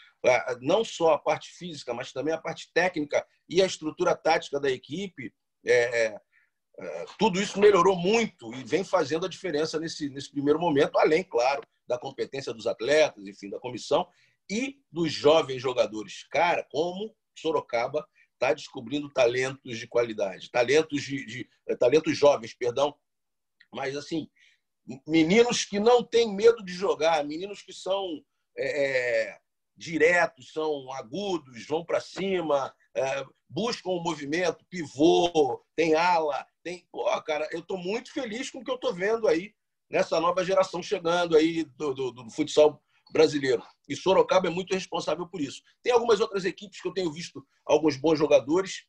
não 0.61 0.85
só 0.85 1.14
a 1.14 1.18
parte 1.18 1.50
física, 1.50 1.92
mas 1.92 2.12
também 2.12 2.32
a 2.32 2.40
parte 2.40 2.70
técnica 2.72 3.26
e 3.48 3.61
a 3.61 3.66
estrutura 3.66 4.14
tática 4.14 4.61
da 4.61 4.70
equipe, 4.70 5.35
é, 5.64 6.06
é, 6.06 6.20
é 6.78 7.04
tudo 7.18 7.40
isso 7.40 7.61
melhorou 7.61 7.96
muito 7.96 8.54
e 8.54 8.62
vem 8.62 8.85
fazendo 8.85 9.26
a 9.26 9.28
diferença 9.28 9.78
nesse, 9.80 10.08
nesse 10.11 10.30
primeiro 10.30 10.61
momento, 10.61 10.98
além, 10.98 11.24
claro, 11.24 11.62
da 11.87 11.98
competência 11.98 12.52
dos 12.52 12.66
atletas, 12.66 13.26
enfim, 13.26 13.50
da 13.50 13.58
comissão 13.58 14.08
e 14.48 14.80
dos 14.90 15.12
jovens 15.12 15.61
jogadores. 15.61 16.24
Cara, 16.30 16.66
como 16.70 17.14
Sorocaba 17.37 18.06
está 18.35 18.52
descobrindo 18.52 19.11
talentos 19.11 19.78
de 19.78 19.87
qualidade, 19.87 20.50
talentos 20.50 21.02
de, 21.02 21.26
de, 21.26 21.48
eh, 21.68 21.76
talentos 21.76 22.16
jovens, 22.16 22.54
perdão, 22.54 22.94
mas 23.72 23.96
assim 23.96 24.28
meninos 25.06 25.64
que 25.64 25.78
não 25.78 26.02
têm 26.02 26.35
medo 26.35 26.64
de 26.64 26.72
jogar, 26.72 27.24
meninos 27.24 27.62
que 27.62 27.72
são 27.72 28.20
é, 28.56 29.28
é 29.28 29.38
diretos, 29.76 30.52
são 30.52 30.92
agudos, 30.92 31.66
vão 31.66 31.85
para 31.85 32.00
cima, 32.00 32.74
é, 32.94 33.24
buscam 33.48 33.90
o 33.90 34.02
movimento, 34.02 34.64
pivô, 34.68 35.64
tem 35.74 35.94
ala, 35.94 36.46
tem. 36.62 36.87
Pô, 36.90 37.04
cara, 37.22 37.48
eu 37.52 37.61
estou 37.61 37.78
muito 37.78 38.12
feliz 38.12 38.50
com 38.50 38.58
o 38.58 38.64
que 38.64 38.70
eu 38.70 38.76
estou 38.76 38.94
vendo 38.94 39.26
aí 39.26 39.54
nessa 39.90 40.18
nova 40.20 40.44
geração 40.44 40.82
chegando 40.82 41.37
aí 41.37 41.64
do, 41.64 41.92
do, 41.94 42.11
do, 42.12 42.30
futsal 42.30 42.82
brasileiro. 43.12 43.62
E 43.88 43.94
Sorocaba 43.94 44.48
é 44.48 44.50
muito 44.50 44.72
responsável 44.72 45.28
por 45.28 45.40
isso. 45.40 45.62
Tem 45.82 45.92
algumas 45.92 46.20
outras 46.20 46.44
equipes 46.44 46.80
que 46.80 46.88
eu 46.88 46.94
tenho 46.94 47.12
visto 47.12 47.46
alguns 47.66 47.96
bons 47.96 48.18
jogadores 48.18 48.87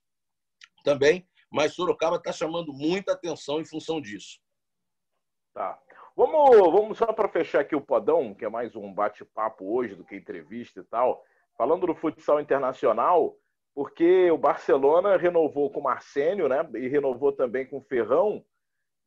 também, 0.84 1.28
mas 1.52 1.74
Sorocaba 1.74 2.16
está 2.16 2.32
chamando 2.32 2.72
muita 2.72 3.12
atenção 3.14 3.60
em 3.60 3.66
função 3.66 4.00
disso. 4.00 4.40
Tá. 5.54 5.78
Vamos, 6.16 6.58
vamos 6.72 6.98
só 6.98 7.12
para 7.12 7.28
fechar 7.28 7.62
aqui 7.62 7.76
o 7.76 7.82
podão, 7.82 8.36
que 8.36 8.46
é 8.46 8.50
mais 8.50 8.76
um 8.76 8.94
bate-papo 8.94 9.66
hoje 9.66 9.96
do 9.96 10.06
que 10.06 10.16
entrevista 10.16 10.80
e 10.80 10.84
tal. 10.84 11.24
Falando 11.58 11.88
do 11.88 11.96
futsal 11.96 12.40
internacional, 12.40 13.36
porque 13.74 14.30
o 14.30 14.38
Barcelona 14.38 15.18
renovou 15.18 15.72
com 15.72 15.80
o 15.80 15.84
Marcênio, 15.84 16.48
né? 16.48 16.70
E 16.76 16.88
renovou 16.88 17.32
também 17.32 17.66
com 17.66 17.78
o 17.78 17.82
Ferrão. 17.82 18.46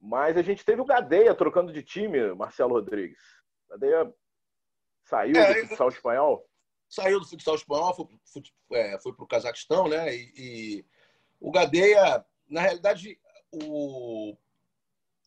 Mas 0.00 0.36
a 0.36 0.42
gente 0.42 0.64
teve 0.64 0.80
o 0.80 0.84
Gadeia 0.84 1.32
trocando 1.32 1.72
de 1.72 1.82
time, 1.82 2.34
Marcelo 2.34 2.74
Rodrigues. 2.74 3.20
Gadeia 3.70 4.12
saiu 5.04 5.36
é, 5.36 5.54
do 5.54 5.68
futsal 5.68 5.88
espanhol? 5.88 6.44
Saiu 6.88 7.20
do 7.20 7.28
futsal 7.28 7.54
espanhol, 7.54 7.94
foi, 7.94 8.42
é, 8.72 8.98
foi 8.98 9.12
para 9.14 9.24
o 9.24 9.28
Cazaquistão, 9.28 9.86
né? 9.86 10.12
E, 10.12 10.32
e, 10.36 10.86
o 11.40 11.52
Gadeia, 11.52 12.24
na 12.48 12.62
realidade, 12.62 13.16
o, 13.52 14.36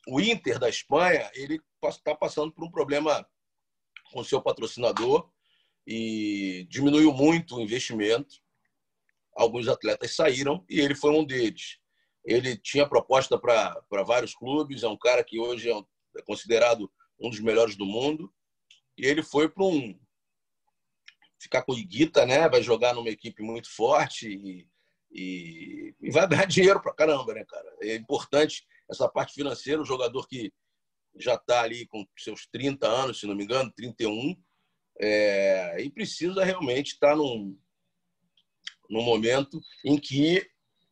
o 0.10 0.20
Inter 0.20 0.60
da 0.60 0.68
Espanha, 0.68 1.30
ele 1.34 1.62
está 1.88 2.14
passando 2.14 2.52
por 2.52 2.64
um 2.64 2.72
problema 2.72 3.28
com 4.12 4.24
seu 4.24 4.42
patrocinador 4.42 5.32
e 5.88 6.68
diminuiu 6.70 7.14
muito 7.14 7.56
o 7.56 7.62
investimento. 7.62 8.36
Alguns 9.36 9.68
atletas 9.68 10.16
saíram 10.16 10.66
e 10.70 10.80
ele 10.80 10.96
foi 10.96 11.12
um 11.12 11.24
deles. 11.24 11.80
Ele 12.26 12.58
tinha 12.58 12.88
proposta 12.88 13.40
para 13.40 14.04
vários 14.06 14.36
clubes, 14.36 14.84
é 14.84 14.88
um 14.88 14.98
cara 14.98 15.24
que 15.24 15.40
hoje 15.40 15.72
é, 15.72 15.78
é 16.18 16.22
considerado 16.24 16.92
um 17.20 17.30
dos 17.30 17.40
melhores 17.40 17.76
do 17.76 17.86
mundo. 17.86 18.34
E 18.98 19.06
ele 19.06 19.24
foi 19.24 19.48
para 19.48 19.64
um. 19.64 19.98
ficar 21.40 21.64
com 21.64 21.72
o 21.72 21.78
Iguita, 21.78 22.26
né? 22.26 22.50
Vai 22.50 22.62
jogar 22.62 22.94
numa 22.94 23.10
equipe 23.10 23.42
muito 23.42 23.74
forte 23.74 24.28
e, 24.28 24.68
e, 25.12 25.96
e 26.02 26.12
vai 26.12 26.28
ganhar 26.28 26.46
dinheiro 26.46 26.82
para 26.82 26.94
caramba, 26.94 27.34
né, 27.34 27.46
cara? 27.46 27.78
É 27.82 27.96
importante 27.96 28.68
essa 28.92 29.08
parte 29.08 29.34
financeira. 29.34 29.82
Um 29.82 29.86
jogador 29.86 30.28
que 30.28 30.52
já 31.18 31.36
está 31.36 31.62
ali 31.62 31.86
com 31.88 32.06
seus 32.18 32.48
30 32.48 32.88
anos, 32.88 33.20
se 33.20 33.28
não 33.28 33.36
me 33.36 33.44
engano, 33.44 33.72
31, 33.76 34.36
é, 35.00 35.82
e 35.82 35.90
precisa 35.90 36.44
realmente 36.44 36.94
estar 36.94 37.12
tá 37.12 37.16
num, 37.16 37.58
num 38.90 39.02
momento 39.02 39.62
em 39.86 39.98
que 39.98 40.46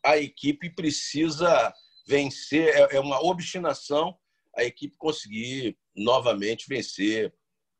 a 0.03 0.17
equipe 0.17 0.69
precisa 0.69 1.73
vencer, 2.07 2.69
é, 2.69 2.95
é 2.95 2.99
uma 2.99 3.21
obstinação 3.21 4.17
a 4.55 4.63
equipe 4.63 4.97
conseguir 4.97 5.77
novamente 5.95 6.65
vencer 6.67 7.33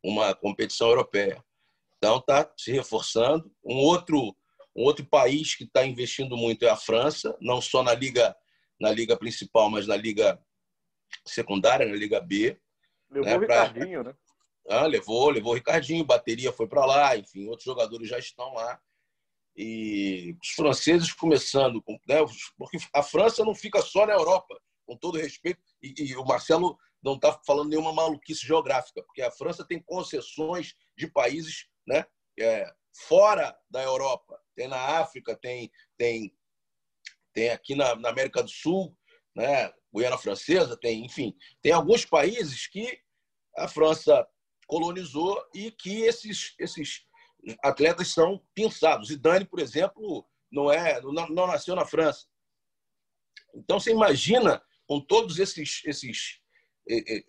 uma 0.04 0.36
competição 0.36 0.90
europeia. 0.90 1.44
Então 1.98 2.18
está 2.18 2.52
se 2.56 2.72
reforçando. 2.72 3.52
Um 3.66 3.78
outro 3.78 4.36
um 4.76 4.84
outro 4.84 5.04
país 5.04 5.56
que 5.56 5.64
está 5.64 5.84
investindo 5.84 6.38
muito 6.38 6.64
é 6.64 6.70
a 6.70 6.76
França, 6.76 7.36
não 7.42 7.60
só 7.60 7.82
na 7.82 7.96
liga 7.96 8.36
na 8.80 8.92
liga 8.92 9.18
principal, 9.18 9.72
mas 9.72 9.88
na 9.88 9.98
liga 9.98 10.40
secundária, 11.26 11.86
na 11.86 11.96
liga 11.96 12.20
B. 12.20 12.60
Levou 13.10 13.30
né, 13.30 13.38
o 13.38 13.40
Ricardinho, 13.40 14.04
pra... 14.04 14.12
né? 14.12 14.18
Ah, 14.70 14.86
levou, 14.86 15.30
levou 15.30 15.54
o 15.54 15.56
Ricardinho, 15.56 16.04
bateria 16.04 16.52
foi 16.52 16.68
para 16.68 16.86
lá, 16.86 17.16
enfim, 17.16 17.48
outros 17.48 17.64
jogadores 17.64 18.10
já 18.10 18.20
estão 18.20 18.54
lá. 18.54 18.78
E 19.56 20.36
os 20.44 20.50
franceses 20.50 21.14
começando, 21.14 21.82
né, 22.06 22.18
porque 22.58 22.78
a 22.94 23.02
França 23.02 23.46
não 23.46 23.56
fica 23.56 23.82
só 23.82 24.06
na 24.06 24.12
Europa, 24.12 24.60
com 24.86 24.98
todo 24.98 25.18
respeito, 25.18 25.62
e, 25.82 26.12
e 26.12 26.16
o 26.18 26.26
Marcelo 26.26 26.78
não 27.02 27.16
está 27.16 27.32
falando 27.46 27.70
nenhuma 27.70 27.94
maluquice 27.94 28.46
geográfica, 28.46 29.02
porque 29.04 29.22
a 29.22 29.32
França 29.32 29.66
tem 29.66 29.82
concessões 29.82 30.76
de 30.98 31.08
países 31.08 31.68
né, 31.88 32.06
é, 32.38 32.70
fora 32.94 33.58
da 33.70 33.82
Europa. 33.82 34.38
Tem 34.56 34.68
na 34.68 35.00
África, 35.00 35.36
tem, 35.36 35.72
tem, 35.98 36.36
tem 37.34 37.52
aqui 37.52 37.76
na, 37.76 37.96
na 37.96 38.10
América 38.10 38.42
do 38.44 38.50
Sul, 38.50 38.97
né, 39.38 39.72
Guiana 39.94 40.18
Francesa, 40.18 40.76
tem, 40.76 41.06
enfim, 41.06 41.38
tem 41.62 41.72
alguns 41.72 42.04
países 42.04 42.66
que 42.66 43.00
a 43.56 43.68
França 43.68 44.28
colonizou 44.66 45.40
e 45.54 45.70
que 45.70 46.02
esses, 46.02 46.56
esses 46.60 47.06
atletas 47.64 48.08
são 48.08 48.44
pinçados. 48.56 49.10
Zidane, 49.10 49.46
por 49.46 49.60
exemplo, 49.60 50.28
não 50.52 50.72
é 50.72 51.00
não, 51.02 51.30
não 51.30 51.48
nasceu 51.48 51.76
na 51.76 51.86
França. 51.86 52.26
Então 53.54 53.80
você 53.80 53.92
imagina 53.92 54.62
com 54.88 55.00
todos 55.00 55.38
esses 55.38 55.82
esses 55.86 56.42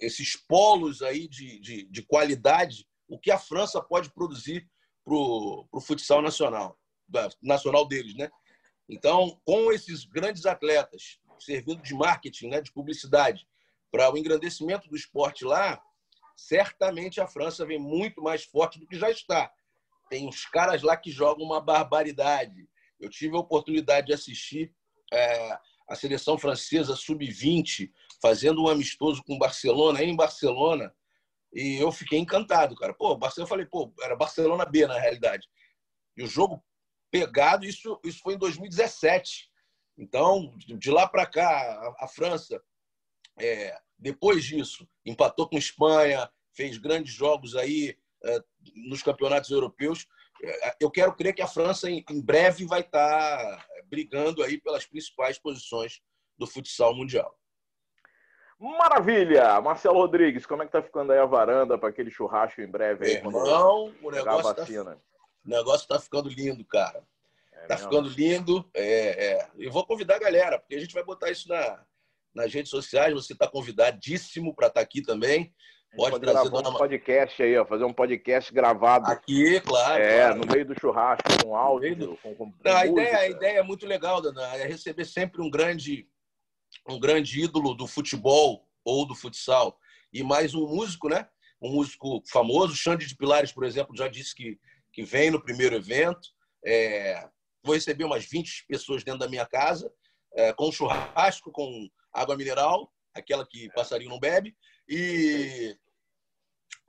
esses 0.00 0.36
polos 0.36 1.02
aí 1.02 1.26
de, 1.26 1.58
de, 1.58 1.82
de 1.90 2.02
qualidade 2.02 2.86
o 3.08 3.18
que 3.18 3.30
a 3.30 3.38
França 3.38 3.82
pode 3.82 4.10
produzir 4.12 4.68
para 5.04 5.14
o 5.14 5.80
futsal 5.80 6.22
nacional, 6.22 6.78
nacional 7.42 7.86
deles, 7.86 8.14
né? 8.14 8.30
Então, 8.88 9.40
com 9.44 9.72
esses 9.72 10.04
grandes 10.04 10.46
atletas 10.46 11.18
servindo 11.44 11.82
de 11.82 11.94
marketing, 11.94 12.48
né, 12.48 12.60
de 12.60 12.72
publicidade, 12.72 13.46
para 13.90 14.12
o 14.12 14.18
engrandecimento 14.18 14.88
do 14.88 14.96
esporte 14.96 15.44
lá, 15.44 15.82
certamente 16.36 17.20
a 17.20 17.26
França 17.26 17.64
vem 17.64 17.78
muito 17.78 18.22
mais 18.22 18.44
forte 18.44 18.78
do 18.78 18.86
que 18.86 18.98
já 18.98 19.10
está. 19.10 19.50
Tem 20.08 20.26
uns 20.26 20.46
caras 20.46 20.82
lá 20.82 20.96
que 20.96 21.10
jogam 21.10 21.44
uma 21.44 21.60
barbaridade. 21.60 22.68
Eu 23.00 23.10
tive 23.10 23.36
a 23.36 23.40
oportunidade 23.40 24.08
de 24.08 24.12
assistir 24.12 24.72
é, 25.12 25.58
a 25.88 25.94
seleção 25.94 26.38
francesa 26.38 26.94
sub-20 26.94 27.90
fazendo 28.20 28.62
um 28.62 28.68
amistoso 28.68 29.22
com 29.24 29.34
o 29.36 29.38
Barcelona, 29.38 30.02
em 30.02 30.14
Barcelona, 30.14 30.94
e 31.52 31.76
eu 31.76 31.90
fiquei 31.90 32.18
encantado, 32.18 32.74
cara. 32.76 32.92
Pô, 32.92 33.16
Barcelona, 33.16 33.46
eu 33.46 33.48
falei, 33.48 33.66
pô, 33.66 33.92
era 34.02 34.14
Barcelona 34.14 34.64
B 34.66 34.86
na 34.86 34.98
realidade. 34.98 35.48
E 36.16 36.22
o 36.22 36.26
jogo 36.26 36.62
pegado, 37.10 37.64
isso, 37.64 37.98
isso 38.04 38.20
foi 38.20 38.34
em 38.34 38.38
2017. 38.38 39.47
Então, 39.98 40.54
de 40.56 40.90
lá 40.90 41.08
para 41.08 41.26
cá, 41.26 41.48
a, 41.48 42.04
a 42.04 42.08
França, 42.08 42.62
é, 43.40 43.76
depois 43.98 44.44
disso, 44.44 44.88
empatou 45.04 45.48
com 45.48 45.58
Espanha, 45.58 46.30
fez 46.54 46.78
grandes 46.78 47.12
jogos 47.12 47.56
aí 47.56 47.98
é, 48.24 48.38
nos 48.88 49.02
campeonatos 49.02 49.50
europeus. 49.50 50.06
É, 50.42 50.76
eu 50.80 50.90
quero 50.90 51.14
crer 51.16 51.34
que 51.34 51.42
a 51.42 51.48
França, 51.48 51.90
em, 51.90 52.04
em 52.08 52.20
breve, 52.20 52.64
vai 52.64 52.80
estar 52.80 53.38
tá 53.38 53.66
brigando 53.86 54.42
aí 54.42 54.60
pelas 54.60 54.86
principais 54.86 55.36
posições 55.38 56.00
do 56.38 56.46
futsal 56.46 56.94
mundial. 56.94 57.36
Maravilha! 58.58 59.60
Marcelo 59.60 59.98
Rodrigues, 59.98 60.46
como 60.46 60.62
é 60.62 60.66
que 60.66 60.72
tá 60.72 60.82
ficando 60.82 61.12
aí 61.12 61.18
a 61.18 61.24
varanda 61.24 61.78
para 61.78 61.88
aquele 61.88 62.10
churrasco 62.10 62.60
em 62.60 62.66
breve 62.66 63.06
aí? 63.06 63.12
Irmão, 63.14 63.94
o 64.02 64.10
negócio, 64.10 64.54
tá, 64.54 64.64
o 64.64 65.48
negócio 65.48 65.88
tá 65.88 65.98
ficando 66.00 66.28
lindo, 66.28 66.64
cara. 66.64 67.06
Tá 67.68 67.76
ficando 67.76 68.08
lindo. 68.08 68.68
É, 68.74 69.32
é. 69.32 69.48
Eu 69.56 69.70
vou 69.70 69.86
convidar 69.86 70.16
a 70.16 70.20
galera, 70.20 70.58
porque 70.58 70.74
a 70.74 70.80
gente 70.80 70.94
vai 70.94 71.04
botar 71.04 71.30
isso 71.30 71.48
na, 71.48 71.84
nas 72.34 72.52
redes 72.52 72.70
sociais. 72.70 73.14
Você 73.14 73.32
está 73.32 73.48
convidadíssimo 73.48 74.54
para 74.54 74.68
estar 74.68 74.80
tá 74.80 74.84
aqui 74.84 75.02
também. 75.02 75.52
Pode, 75.96 76.12
pode 76.12 76.24
trazer 76.24 76.50
dona... 76.50 76.68
um 76.68 76.74
podcast 76.74 77.42
aí, 77.42 77.56
ó, 77.56 77.64
fazer 77.64 77.84
um 77.84 77.92
podcast 77.92 78.52
gravado. 78.52 79.06
Aqui, 79.10 79.60
claro. 79.60 80.02
É, 80.02 80.18
claro. 80.18 80.40
no 80.40 80.52
meio 80.52 80.66
do 80.66 80.78
churrasco, 80.78 81.22
com 81.42 81.56
áudio, 81.56 81.96
do... 81.96 82.16
com, 82.18 82.34
com, 82.34 82.52
Não, 82.62 82.76
a, 82.76 82.86
ideia, 82.86 83.18
a 83.18 83.28
ideia 83.28 83.58
é 83.58 83.62
muito 83.62 83.86
legal, 83.86 84.20
Dana, 84.20 84.42
é 84.56 84.66
receber 84.66 85.06
sempre 85.06 85.40
um 85.40 85.50
grande 85.50 86.06
um 86.86 86.98
grande 86.98 87.42
ídolo 87.42 87.74
do 87.74 87.86
futebol 87.86 88.68
ou 88.84 89.06
do 89.06 89.14
futsal 89.14 89.78
e 90.12 90.22
mais 90.22 90.54
um 90.54 90.66
músico, 90.66 91.08
né? 91.08 91.26
Um 91.60 91.72
músico 91.72 92.22
famoso, 92.30 92.76
Xande 92.76 93.06
de 93.06 93.16
Pilares, 93.16 93.52
por 93.52 93.64
exemplo, 93.64 93.96
já 93.96 94.08
disse 94.08 94.34
que, 94.34 94.58
que 94.92 95.02
vem 95.02 95.30
no 95.30 95.42
primeiro 95.42 95.74
evento. 95.74 96.28
É, 96.64 97.28
vou 97.68 97.74
receber 97.74 98.04
umas 98.04 98.24
20 98.24 98.66
pessoas 98.66 99.04
dentro 99.04 99.20
da 99.20 99.28
minha 99.28 99.46
casa, 99.46 99.92
é, 100.34 100.52
com 100.52 100.72
churrasco, 100.72 101.52
com 101.52 101.88
água 102.12 102.36
mineral, 102.36 102.92
aquela 103.14 103.46
que 103.46 103.70
passarinho 103.72 104.10
não 104.10 104.18
bebe, 104.18 104.56
e, 104.88 105.76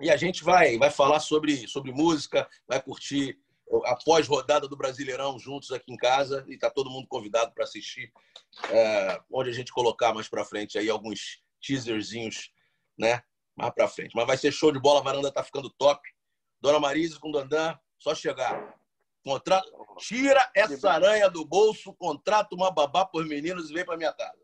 e 0.02 0.10
a 0.10 0.18
gente 0.18 0.44
vai, 0.44 0.78
vai 0.78 0.89
falar 0.89 1.20
sobre, 1.20 1.68
sobre 1.68 1.92
música, 1.92 2.48
vai 2.68 2.82
curtir 2.82 3.38
a 3.86 3.96
pós-rodada 3.96 4.68
do 4.68 4.76
Brasileirão 4.76 5.38
juntos 5.38 5.72
aqui 5.72 5.92
em 5.92 5.98
casa 5.98 6.44
e 6.48 6.54
está 6.54 6.70
todo 6.70 6.89
mundo 6.89 7.08
convidado 7.08 7.54
para 7.54 7.63
assistir, 7.63 8.12
é, 8.72 9.22
onde 9.32 9.50
a 9.50 9.54
gente 9.54 9.72
colocar 9.72 10.13
mais 10.13 10.28
para 10.28 10.46
frente 10.46 10.78
aí 10.78 10.89
alguns 10.89 11.42
teaserzinhos, 11.62 12.52
né? 12.98 13.22
Mais 13.56 13.74
para 13.74 13.88
frente. 13.88 14.15
Mas 14.15 14.26
vai 14.26 14.38
ser 14.38 14.52
show 14.52 14.72
de 14.72 14.80
bola, 14.80 15.02
a 15.02 15.04
varanda 15.04 15.32
tá 15.32 15.44
ficando 15.44 15.70
top. 15.70 16.02
Dona 16.62 16.80
Marise 16.80 17.20
com 17.20 17.32
Dandan, 17.32 17.78
só 18.00 18.15
chegar. 18.15 18.79
Contrato, 19.24 19.70
tira 19.98 20.50
essa 20.56 20.92
aranha 20.92 21.30
do 21.30 21.46
bolso, 21.46 21.94
contrata 21.94 22.56
uma 22.56 22.72
babá 22.72 23.06
por 23.06 23.26
meninos 23.26 23.70
e 23.70 23.74
vem 23.74 23.86
para 23.86 23.98
minha 23.98 24.14
casa. 24.14 24.40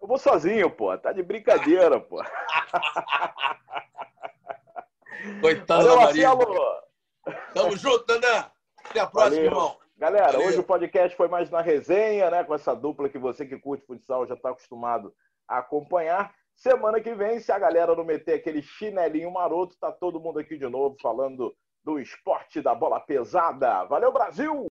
Eu 0.00 0.08
vou 0.08 0.18
sozinho, 0.18 0.70
pô. 0.70 0.96
Tá 0.96 1.12
de 1.12 1.22
brincadeira, 1.22 2.00
pô. 2.00 2.24
Coitado 5.40 5.86
Valeu, 5.86 5.98
da 5.98 6.06
Maria. 6.06 6.30
Tamo 7.52 7.76
junto, 7.76 8.06
Dandan. 8.06 8.50
Até 8.84 9.00
a 9.00 9.06
próxima, 9.06 9.36
Valeu. 9.36 9.44
irmão. 9.44 9.78
Galera, 9.98 10.32
Valeu. 10.32 10.48
hoje 10.48 10.58
o 10.58 10.64
podcast 10.64 11.14
foi 11.16 11.28
mais 11.28 11.50
na 11.50 11.60
resenha, 11.60 12.30
né? 12.30 12.42
Com 12.42 12.54
essa 12.54 12.74
dupla 12.74 13.10
que 13.10 13.18
você 13.18 13.44
que 13.44 13.58
curte 13.58 13.84
futsal 13.84 14.26
já 14.26 14.34
está 14.34 14.48
acostumado 14.50 15.14
a 15.46 15.58
acompanhar. 15.58 16.34
Semana 16.56 17.00
que 17.00 17.14
vem, 17.14 17.38
se 17.38 17.52
a 17.52 17.58
galera 17.58 17.94
não 17.94 18.04
meter 18.04 18.34
aquele 18.34 18.62
chinelinho 18.62 19.30
maroto, 19.30 19.76
tá 19.78 19.92
todo 19.92 20.20
mundo 20.20 20.38
aqui 20.38 20.56
de 20.56 20.66
novo 20.68 20.96
falando 21.02 21.54
do 21.84 21.98
esporte 21.98 22.60
da 22.60 22.74
bola 22.74 23.00
pesada. 23.00 23.84
Valeu, 23.84 24.12
Brasil! 24.12 24.69